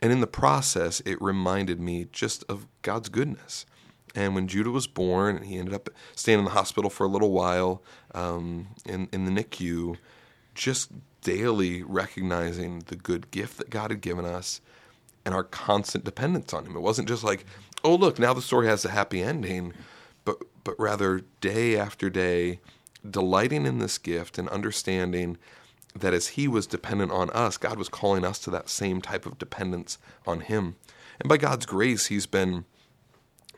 And 0.00 0.10
in 0.10 0.20
the 0.20 0.26
process, 0.26 1.00
it 1.00 1.20
reminded 1.20 1.80
me 1.80 2.06
just 2.12 2.44
of 2.48 2.66
God's 2.80 3.10
goodness 3.10 3.66
And 4.14 4.34
when 4.34 4.48
Judah 4.48 4.70
was 4.70 4.86
born, 4.86 5.36
and 5.36 5.44
he 5.44 5.58
ended 5.58 5.74
up 5.74 5.90
staying 6.14 6.38
in 6.38 6.44
the 6.46 6.52
hospital 6.52 6.88
for 6.88 7.04
a 7.04 7.08
little 7.08 7.32
while 7.32 7.82
um, 8.14 8.68
in, 8.86 9.08
in 9.12 9.26
the 9.26 9.30
NICU, 9.30 9.98
just 10.54 10.92
daily 11.20 11.82
recognizing 11.82 12.84
the 12.86 12.96
good 12.96 13.30
gift 13.30 13.58
that 13.58 13.70
God 13.70 13.90
had 13.90 14.00
given 14.00 14.24
us 14.24 14.62
and 15.24 15.34
our 15.34 15.44
constant 15.44 16.04
dependence 16.04 16.52
on 16.52 16.66
Him. 16.66 16.76
It 16.76 16.80
wasn't 16.80 17.08
just 17.08 17.24
like, 17.24 17.44
oh, 17.82 17.94
look, 17.94 18.18
now 18.18 18.32
the 18.32 18.42
story 18.42 18.66
has 18.66 18.84
a 18.84 18.90
happy 18.90 19.22
ending, 19.22 19.72
but, 20.24 20.38
but 20.62 20.78
rather 20.78 21.22
day 21.40 21.76
after 21.76 22.10
day, 22.10 22.60
delighting 23.08 23.66
in 23.66 23.78
this 23.78 23.98
gift 23.98 24.38
and 24.38 24.48
understanding 24.48 25.36
that 25.94 26.14
as 26.14 26.28
He 26.28 26.48
was 26.48 26.66
dependent 26.66 27.12
on 27.12 27.30
us, 27.30 27.56
God 27.56 27.78
was 27.78 27.88
calling 27.88 28.24
us 28.24 28.38
to 28.40 28.50
that 28.50 28.68
same 28.68 29.00
type 29.00 29.26
of 29.26 29.38
dependence 29.38 29.98
on 30.26 30.40
Him. 30.40 30.76
And 31.20 31.28
by 31.28 31.36
God's 31.36 31.66
grace, 31.66 32.06
He's 32.06 32.26
been 32.26 32.64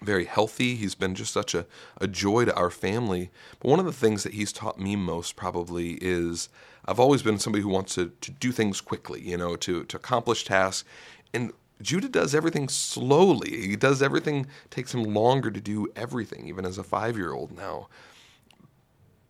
very 0.02 0.24
healthy. 0.24 0.76
He's 0.76 0.94
been 0.94 1.14
just 1.14 1.32
such 1.32 1.54
a, 1.54 1.66
a 2.00 2.06
joy 2.06 2.44
to 2.44 2.54
our 2.54 2.70
family. 2.70 3.30
But 3.60 3.68
one 3.68 3.80
of 3.80 3.86
the 3.86 3.92
things 3.92 4.22
that 4.22 4.34
he's 4.34 4.52
taught 4.52 4.78
me 4.78 4.96
most 4.96 5.36
probably 5.36 5.92
is 6.00 6.48
I've 6.86 7.00
always 7.00 7.22
been 7.22 7.38
somebody 7.38 7.62
who 7.62 7.68
wants 7.68 7.94
to, 7.96 8.12
to 8.20 8.30
do 8.30 8.52
things 8.52 8.80
quickly, 8.80 9.20
you 9.20 9.36
know, 9.36 9.56
to, 9.56 9.84
to 9.84 9.96
accomplish 9.96 10.44
tasks. 10.44 10.88
And 11.32 11.52
Judah 11.82 12.08
does 12.08 12.34
everything 12.34 12.68
slowly. 12.68 13.50
He 13.68 13.76
does 13.76 14.02
everything, 14.02 14.46
takes 14.70 14.94
him 14.94 15.02
longer 15.02 15.50
to 15.50 15.60
do 15.60 15.88
everything, 15.94 16.48
even 16.48 16.64
as 16.64 16.78
a 16.78 16.84
five 16.84 17.16
year 17.16 17.32
old 17.32 17.56
now. 17.56 17.88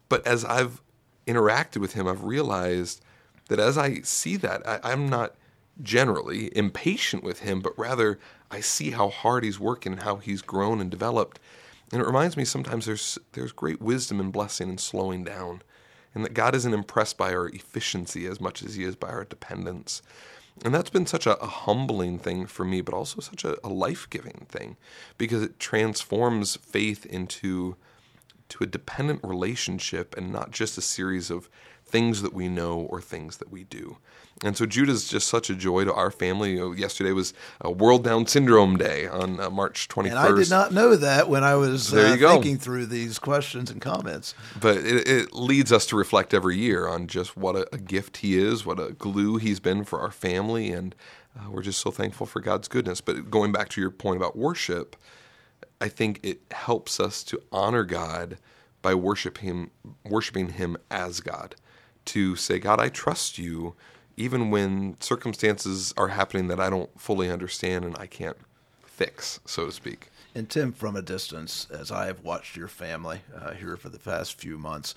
But 0.09 0.27
as 0.27 0.45
I've 0.45 0.81
interacted 1.27 1.79
with 1.79 1.95
him, 1.95 2.07
I've 2.07 2.25
realized 2.25 3.03
that 3.49 3.59
as 3.59 3.77
I 3.77 4.01
see 4.01 4.37
that, 4.37 4.67
I, 4.67 4.81
I'm 4.83 5.09
not 5.09 5.35
generally 5.83 6.57
impatient 6.57 7.23
with 7.23 7.41
him, 7.41 7.61
but 7.61 7.79
rather 7.79 8.19
I 8.51 8.61
see 8.61 8.93
how 8.93 9.09
hard 9.09 9.45
he's 9.45 9.61
working 9.61 9.93
and 9.93 10.03
how 10.03 10.17
he's 10.17 10.43
grown 10.43 10.81
and 10.81 10.91
developed. 10.91 11.41
And 11.93 12.01
it 12.01 12.07
reminds 12.07 12.37
me 12.37 12.45
sometimes 12.45 12.87
there's 12.87 13.19
there's 13.33 13.53
great 13.53 13.81
wisdom 13.81 14.21
and 14.21 14.33
blessing 14.33 14.69
in 14.69 14.79
slowing 14.79 15.25
down. 15.25 15.63
And 16.15 16.25
that 16.25 16.35
God 16.35 16.55
isn't 16.55 16.73
impressed 16.73 17.19
by 17.19 17.35
our 17.35 17.49
efficiency 17.49 18.27
as 18.27 18.41
much 18.41 18.63
as 18.63 18.75
he 18.75 18.85
is 18.85 18.97
by 18.97 19.09
our 19.09 19.25
dependence. 19.25 20.01
And 20.65 20.75
that's 20.75 20.91
been 20.91 21.07
such 21.07 21.27
a, 21.27 21.39
a 21.43 21.47
humbling 21.47 22.19
thing 22.19 22.47
for 22.47 22.65
me, 22.65 22.81
but 22.81 22.95
also 22.95 23.21
such 23.21 23.45
a, 23.45 23.57
a 23.65 23.69
life 23.69 24.09
giving 24.09 24.47
thing 24.49 24.77
because 25.19 25.43
it 25.43 25.61
transforms 25.61 26.57
faith 26.57 27.05
into 27.07 27.77
to 28.49 28.65
a 28.65 28.67
dependent 28.67 29.21
relationship 29.23 30.17
and 30.17 30.33
not 30.33 30.51
just 30.51 30.79
a 30.79 30.83
series 30.83 31.31
of 31.31 31.49
things 31.87 32.23
that 32.23 32.33
we 32.33 32.49
know 32.49 32.81
or 32.81 33.01
things 33.01 33.37
that 33.39 33.51
we 33.51 33.65
do. 33.65 33.99
And 34.45 34.55
so 34.55 34.67
Judah 34.67 34.93
is 34.93 35.09
just 35.09 35.29
such 35.29 35.49
a 35.49 35.55
joy 35.55 35.85
to 35.85 35.95
our 35.95 36.11
family. 36.11 36.53
You 36.53 36.59
know, 36.59 36.73
yesterday 36.73 37.13
was 37.13 37.33
a 37.61 37.71
World 37.71 38.05
Down 38.05 38.27
Syndrome 38.27 38.77
Day 38.77 39.07
on 39.07 39.41
uh, 39.41 39.49
March 39.49 39.89
21st. 39.89 40.11
And 40.11 40.19
I 40.19 40.33
did 40.37 40.51
not 40.51 40.73
know 40.73 40.95
that 40.97 41.31
when 41.31 41.43
I 41.43 41.55
was 41.55 41.95
uh, 41.95 42.17
thinking 42.19 42.59
through 42.59 42.87
these 42.87 43.19
questions 43.19 43.71
and 43.71 43.81
comments. 43.81 44.35
But 44.61 44.79
it, 44.79 45.09
it, 45.09 45.33
leads 45.33 45.73
us 45.73 45.87
to 45.87 45.97
reflect 45.97 46.35
every 46.35 46.59
year 46.59 46.87
on 46.87 47.07
just 47.07 47.37
what 47.37 47.57
a, 47.57 47.67
a, 47.73 47.79
gift 47.79 48.19
he 48.19 48.37
is, 48.37 48.67
what 48.67 48.79
a 48.79 48.93
glue 48.93 49.37
he's 49.37 49.61
been 49.61 49.85
for 49.85 50.01
our 50.01 50.11
family, 50.11 50.71
and 50.71 50.95
uh, 51.39 51.51
we're 51.51 51.63
just 51.63 51.81
so 51.81 51.91
thankful 51.91 52.27
for 52.27 52.41
God's 52.41 52.69
goodness. 52.69 53.01
But 53.01 53.31
going 53.31 53.53
back 53.53 53.71
to 53.71 53.81
your 53.81 53.91
point 53.91 54.19
about 54.19 54.37
worship, 54.37 54.97
I 55.81 55.89
think 55.89 56.21
it 56.23 56.41
helps 56.51 57.01
us 57.01 57.23
to 57.25 57.41
honor 57.53 57.85
God 57.85 58.39
by 58.83 58.95
worship 58.95 59.39
him, 59.39 59.71
worshiping 60.05 60.51
Him 60.51 60.77
as 60.91 61.21
God. 61.21 61.55
To 62.07 62.37
say, 62.37 62.59
God, 62.59 62.81
I 62.81 62.89
trust 62.89 63.37
you 63.37 63.75
even 64.17 64.51
when 64.51 64.97
circumstances 65.01 65.93
are 65.97 66.09
happening 66.09 66.49
that 66.49 66.61
I 66.61 66.71
don't 66.71 66.99
fully 67.01 67.31
understand 67.31 67.85
and 67.85 67.97
I 67.99 68.07
can't 68.07 68.37
fix, 68.85 69.41
so 69.45 69.67
to 69.67 69.73
speak. 69.73 70.09
And 70.35 70.49
Tim, 70.49 70.73
from 70.73 70.97
a 70.97 71.03
distance, 71.03 71.67
as 71.71 71.91
I 71.91 72.07
have 72.07 72.23
watched 72.23 72.57
your 72.57 72.69
family 72.69 73.21
uh, 73.35 73.53
here 73.53 73.77
for 73.77 73.89
the 73.89 73.99
past 73.99 74.39
few 74.39 74.59
months, 74.59 74.95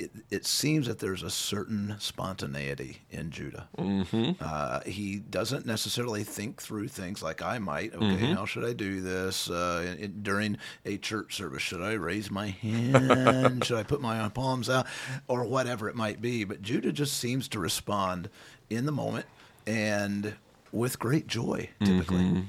it, 0.00 0.10
it, 0.30 0.46
seems 0.46 0.86
that 0.86 0.98
there's 0.98 1.22
a 1.22 1.30
certain 1.30 1.96
spontaneity 1.98 3.02
in 3.10 3.30
Judah. 3.30 3.68
Mm-hmm. 3.76 4.32
Uh, 4.40 4.80
he 4.80 5.18
doesn't 5.18 5.66
necessarily 5.66 6.24
think 6.24 6.60
through 6.60 6.88
things 6.88 7.22
like 7.22 7.42
I 7.42 7.58
might. 7.58 7.94
Okay, 7.94 8.04
mm-hmm. 8.04 8.32
how 8.32 8.46
should 8.46 8.64
I 8.64 8.72
do 8.72 9.00
this 9.00 9.50
uh, 9.50 9.96
in, 9.98 10.22
during 10.22 10.58
a 10.84 10.96
church 10.96 11.36
service? 11.36 11.62
Should 11.62 11.82
I 11.82 11.92
raise 11.92 12.30
my 12.30 12.48
hand? 12.48 13.64
should 13.64 13.78
I 13.78 13.82
put 13.82 14.00
my 14.00 14.28
palms 14.30 14.70
out, 14.70 14.86
or 15.28 15.44
whatever 15.44 15.88
it 15.88 15.96
might 15.96 16.20
be? 16.20 16.44
But 16.44 16.62
Judah 16.62 16.92
just 16.92 17.18
seems 17.18 17.48
to 17.48 17.58
respond 17.58 18.30
in 18.68 18.86
the 18.86 18.92
moment 18.92 19.26
and 19.66 20.34
with 20.72 20.98
great 20.98 21.26
joy, 21.26 21.68
typically. 21.84 22.18
Mm-hmm. 22.18 22.40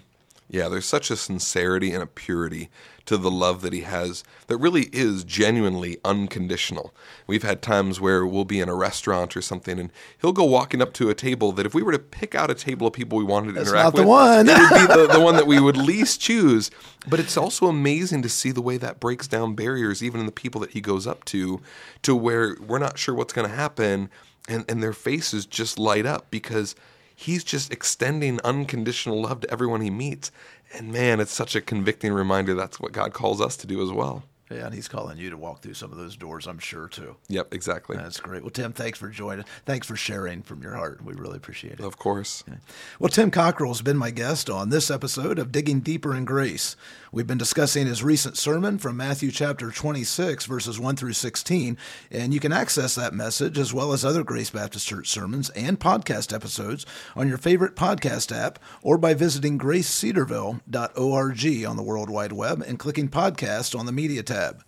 Yeah, 0.52 0.68
there's 0.68 0.86
such 0.86 1.10
a 1.10 1.16
sincerity 1.16 1.94
and 1.94 2.04
a 2.04 2.08
purity 2.08 2.70
to 3.06 3.16
the 3.16 3.32
love 3.32 3.62
that 3.62 3.72
he 3.72 3.82
has 3.82 4.22
that 4.48 4.58
really 4.58 4.90
is 4.92 5.24
genuinely 5.24 5.98
unconditional. 6.04 6.94
We've 7.26 7.42
had 7.42 7.62
times 7.62 8.02
where 8.02 8.26
we'll 8.26 8.44
be 8.44 8.60
in 8.60 8.68
a 8.68 8.76
restaurant 8.76 9.38
or 9.38 9.42
something, 9.42 9.80
and 9.80 9.94
he'll 10.20 10.34
go 10.34 10.44
walking 10.44 10.82
up 10.82 10.92
to 10.96 11.10
a 11.10 11.16
table 11.16 11.54
that 11.54 11.66
if 11.66 11.74
we 11.74 11.82
were 11.82 11.94
to 11.94 12.00
pick 12.00 12.36
out 12.36 12.52
a 12.52 12.54
table 12.54 12.86
of 12.86 12.92
people 12.92 13.18
we 13.18 13.24
wanted 13.24 13.48
to 13.48 13.54
That's 13.54 13.70
interact 13.70 13.96
with, 13.96 14.06
one. 14.06 14.50
it 14.50 14.58
would 14.58 14.70
be 14.70 14.94
the, 14.94 15.08
the 15.14 15.22
one 15.22 15.38
that 15.38 15.48
we 15.48 15.62
would 15.62 15.78
least 15.92 16.20
choose. 16.20 16.70
But 17.08 17.22
it's 17.22 17.38
also 17.38 17.68
amazing 17.68 18.22
to 18.24 18.30
see 18.30 18.52
the 18.52 18.62
way 18.62 18.76
that 18.76 19.00
breaks 19.00 19.30
down 19.30 19.56
barriers, 19.56 20.04
even 20.04 20.20
in 20.20 20.26
the 20.26 20.34
people 20.34 20.60
that 20.62 20.72
he 20.72 20.82
goes 20.82 21.08
up 21.08 21.24
to, 21.26 21.62
to 22.02 22.14
where 22.14 22.58
we're 22.60 22.78
not 22.78 23.00
sure 23.00 23.16
what's 23.16 23.32
going 23.32 23.50
to 23.50 23.56
happen, 23.56 24.10
and, 24.50 24.66
and 24.68 24.84
their 24.84 24.94
faces 24.94 25.46
just 25.46 25.80
light 25.80 26.06
up 26.06 26.30
because– 26.30 26.76
he's 27.22 27.44
just 27.44 27.72
extending 27.72 28.40
unconditional 28.44 29.22
love 29.22 29.42
to 29.42 29.52
everyone 29.52 29.82
he 29.82 29.90
meets. 29.90 30.32
And 30.74 30.92
man, 30.92 31.20
it's 31.20 31.32
such 31.32 31.56
a 31.56 31.62
convicting 31.62 32.14
reminder 32.14 32.54
that's 32.54 32.80
what 32.80 32.92
God 32.92 33.14
calls 33.14 33.40
us 33.42 33.56
to 33.58 33.68
do 33.68 33.82
as 33.84 33.92
well. 33.92 34.24
Yeah, 34.50 34.66
and 34.66 34.74
he's 34.76 34.90
calling 34.90 35.18
you 35.18 35.30
to 35.30 35.38
walk 35.38 35.62
through 35.62 35.76
some 35.76 35.94
of 35.94 35.98
those 35.98 36.18
doors, 36.18 36.46
I'm 36.46 36.60
sure, 36.60 36.90
too. 36.90 37.16
Yep, 37.30 37.54
exactly. 37.54 37.96
That's 37.96 38.20
great. 38.20 38.42
Well, 38.42 38.50
Tim, 38.50 38.74
thanks 38.74 39.00
for 39.00 39.08
joining. 39.08 39.46
Thanks 39.66 39.88
for 39.88 39.96
sharing 39.96 40.42
from 40.42 40.62
your 40.62 40.76
heart. 40.76 41.02
We 41.06 41.14
really 41.14 41.38
appreciate 41.38 41.74
it. 41.74 41.80
Of 41.80 41.98
course. 41.98 42.44
Well, 43.00 43.08
Tim 43.08 43.32
Cockrell 43.32 43.72
has 43.72 43.82
been 43.82 43.96
my 43.96 44.12
guest 44.12 44.50
on 44.50 44.70
this 44.70 44.92
episode 44.92 45.40
of 45.40 45.54
Digging 45.54 45.80
Deeper 45.80 46.14
in 46.14 46.26
Grace. 46.26 46.76
We've 47.14 47.28
been 47.28 47.38
discussing 47.38 47.88
his 47.88 48.06
recent 48.06 48.38
sermon 48.38 48.78
from 48.78 48.96
Matthew 48.96 49.32
chapter 49.32 49.70
26, 49.70 50.46
verses 50.46 50.80
1 50.80 50.96
through 50.96 51.12
16, 51.12 51.78
and 52.10 52.34
you 52.34 52.40
can 52.40 52.54
access 52.54 52.96
that 52.96 53.14
message 53.14 53.60
as 53.60 53.74
well 53.74 53.92
as 53.92 54.06
other 54.06 54.24
Grace 54.24 54.50
Baptist 54.50 54.88
Church 54.88 55.10
sermons 55.10 55.50
and 55.50 55.78
podcast 55.78 56.34
episodes 56.34 56.86
on 57.14 57.28
your 57.28 57.38
favorite 57.38 57.76
podcast 57.76 58.34
app 58.34 58.60
or 58.82 58.98
by 58.98 59.14
visiting 59.14 59.60
gracecedarville.org 59.60 61.66
on 61.66 61.76
the 61.76 61.84
World 61.84 62.10
Wide 62.10 62.32
Web 62.32 62.64
and 62.66 62.80
clicking 62.80 63.10
podcast 63.10 63.78
on 63.78 63.86
the 63.86 63.92
media 63.92 64.24
tab. 64.24 64.64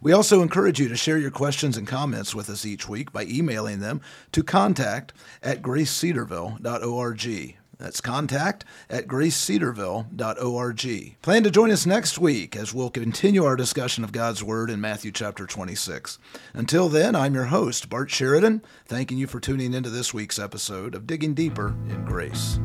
We 0.00 0.12
also 0.12 0.42
encourage 0.42 0.78
you 0.78 0.88
to 0.90 0.96
share 0.96 1.18
your 1.18 1.32
questions 1.32 1.76
and 1.76 1.88
comments 1.88 2.36
with 2.36 2.48
us 2.50 2.64
each 2.64 2.88
week 2.88 3.12
by 3.12 3.24
emailing 3.24 3.80
them 3.80 4.00
to 4.30 4.44
contact 4.44 5.12
at 5.42 5.60
gracecedarville.org. 5.60 7.59
That's 7.80 8.00
contact 8.02 8.66
at 8.90 9.06
gracecedarville.org. 9.06 11.16
Plan 11.22 11.42
to 11.42 11.50
join 11.50 11.70
us 11.70 11.86
next 11.86 12.18
week 12.18 12.54
as 12.54 12.74
we'll 12.74 12.90
continue 12.90 13.44
our 13.44 13.56
discussion 13.56 14.04
of 14.04 14.12
God's 14.12 14.44
Word 14.44 14.68
in 14.68 14.82
Matthew 14.82 15.10
chapter 15.10 15.46
26. 15.46 16.18
Until 16.52 16.90
then, 16.90 17.16
I'm 17.16 17.34
your 17.34 17.46
host, 17.46 17.88
Bart 17.88 18.10
Sheridan, 18.10 18.62
thanking 18.84 19.16
you 19.16 19.26
for 19.26 19.40
tuning 19.40 19.72
into 19.72 19.88
this 19.88 20.12
week's 20.12 20.38
episode 20.38 20.94
of 20.94 21.06
Digging 21.06 21.32
Deeper 21.32 21.68
in 21.88 22.04
Grace. 22.04 22.60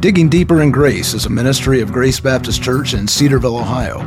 Digging 0.00 0.28
Deeper 0.28 0.60
in 0.60 0.70
Grace 0.70 1.14
is 1.14 1.24
a 1.24 1.30
ministry 1.30 1.80
of 1.80 1.90
Grace 1.90 2.20
Baptist 2.20 2.62
Church 2.62 2.92
in 2.92 3.08
Cedarville, 3.08 3.56
Ohio. 3.56 4.02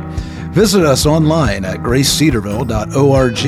Visit 0.52 0.84
us 0.84 1.06
online 1.06 1.64
at 1.64 1.78
gracecedarville.org 1.78 3.46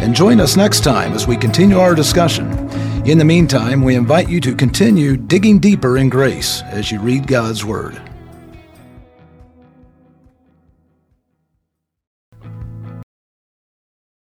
and 0.00 0.14
join 0.14 0.40
us 0.40 0.56
next 0.56 0.80
time 0.80 1.12
as 1.12 1.26
we 1.26 1.36
continue 1.36 1.78
our 1.78 1.94
discussion. 1.94 2.48
In 3.04 3.18
the 3.18 3.24
meantime, 3.24 3.82
we 3.82 3.96
invite 3.96 4.30
you 4.30 4.40
to 4.40 4.54
continue 4.54 5.14
digging 5.14 5.58
deeper 5.58 5.98
in 5.98 6.08
grace 6.08 6.62
as 6.62 6.90
you 6.90 7.00
read 7.00 7.26
God's 7.26 7.62
Word. 7.62 8.00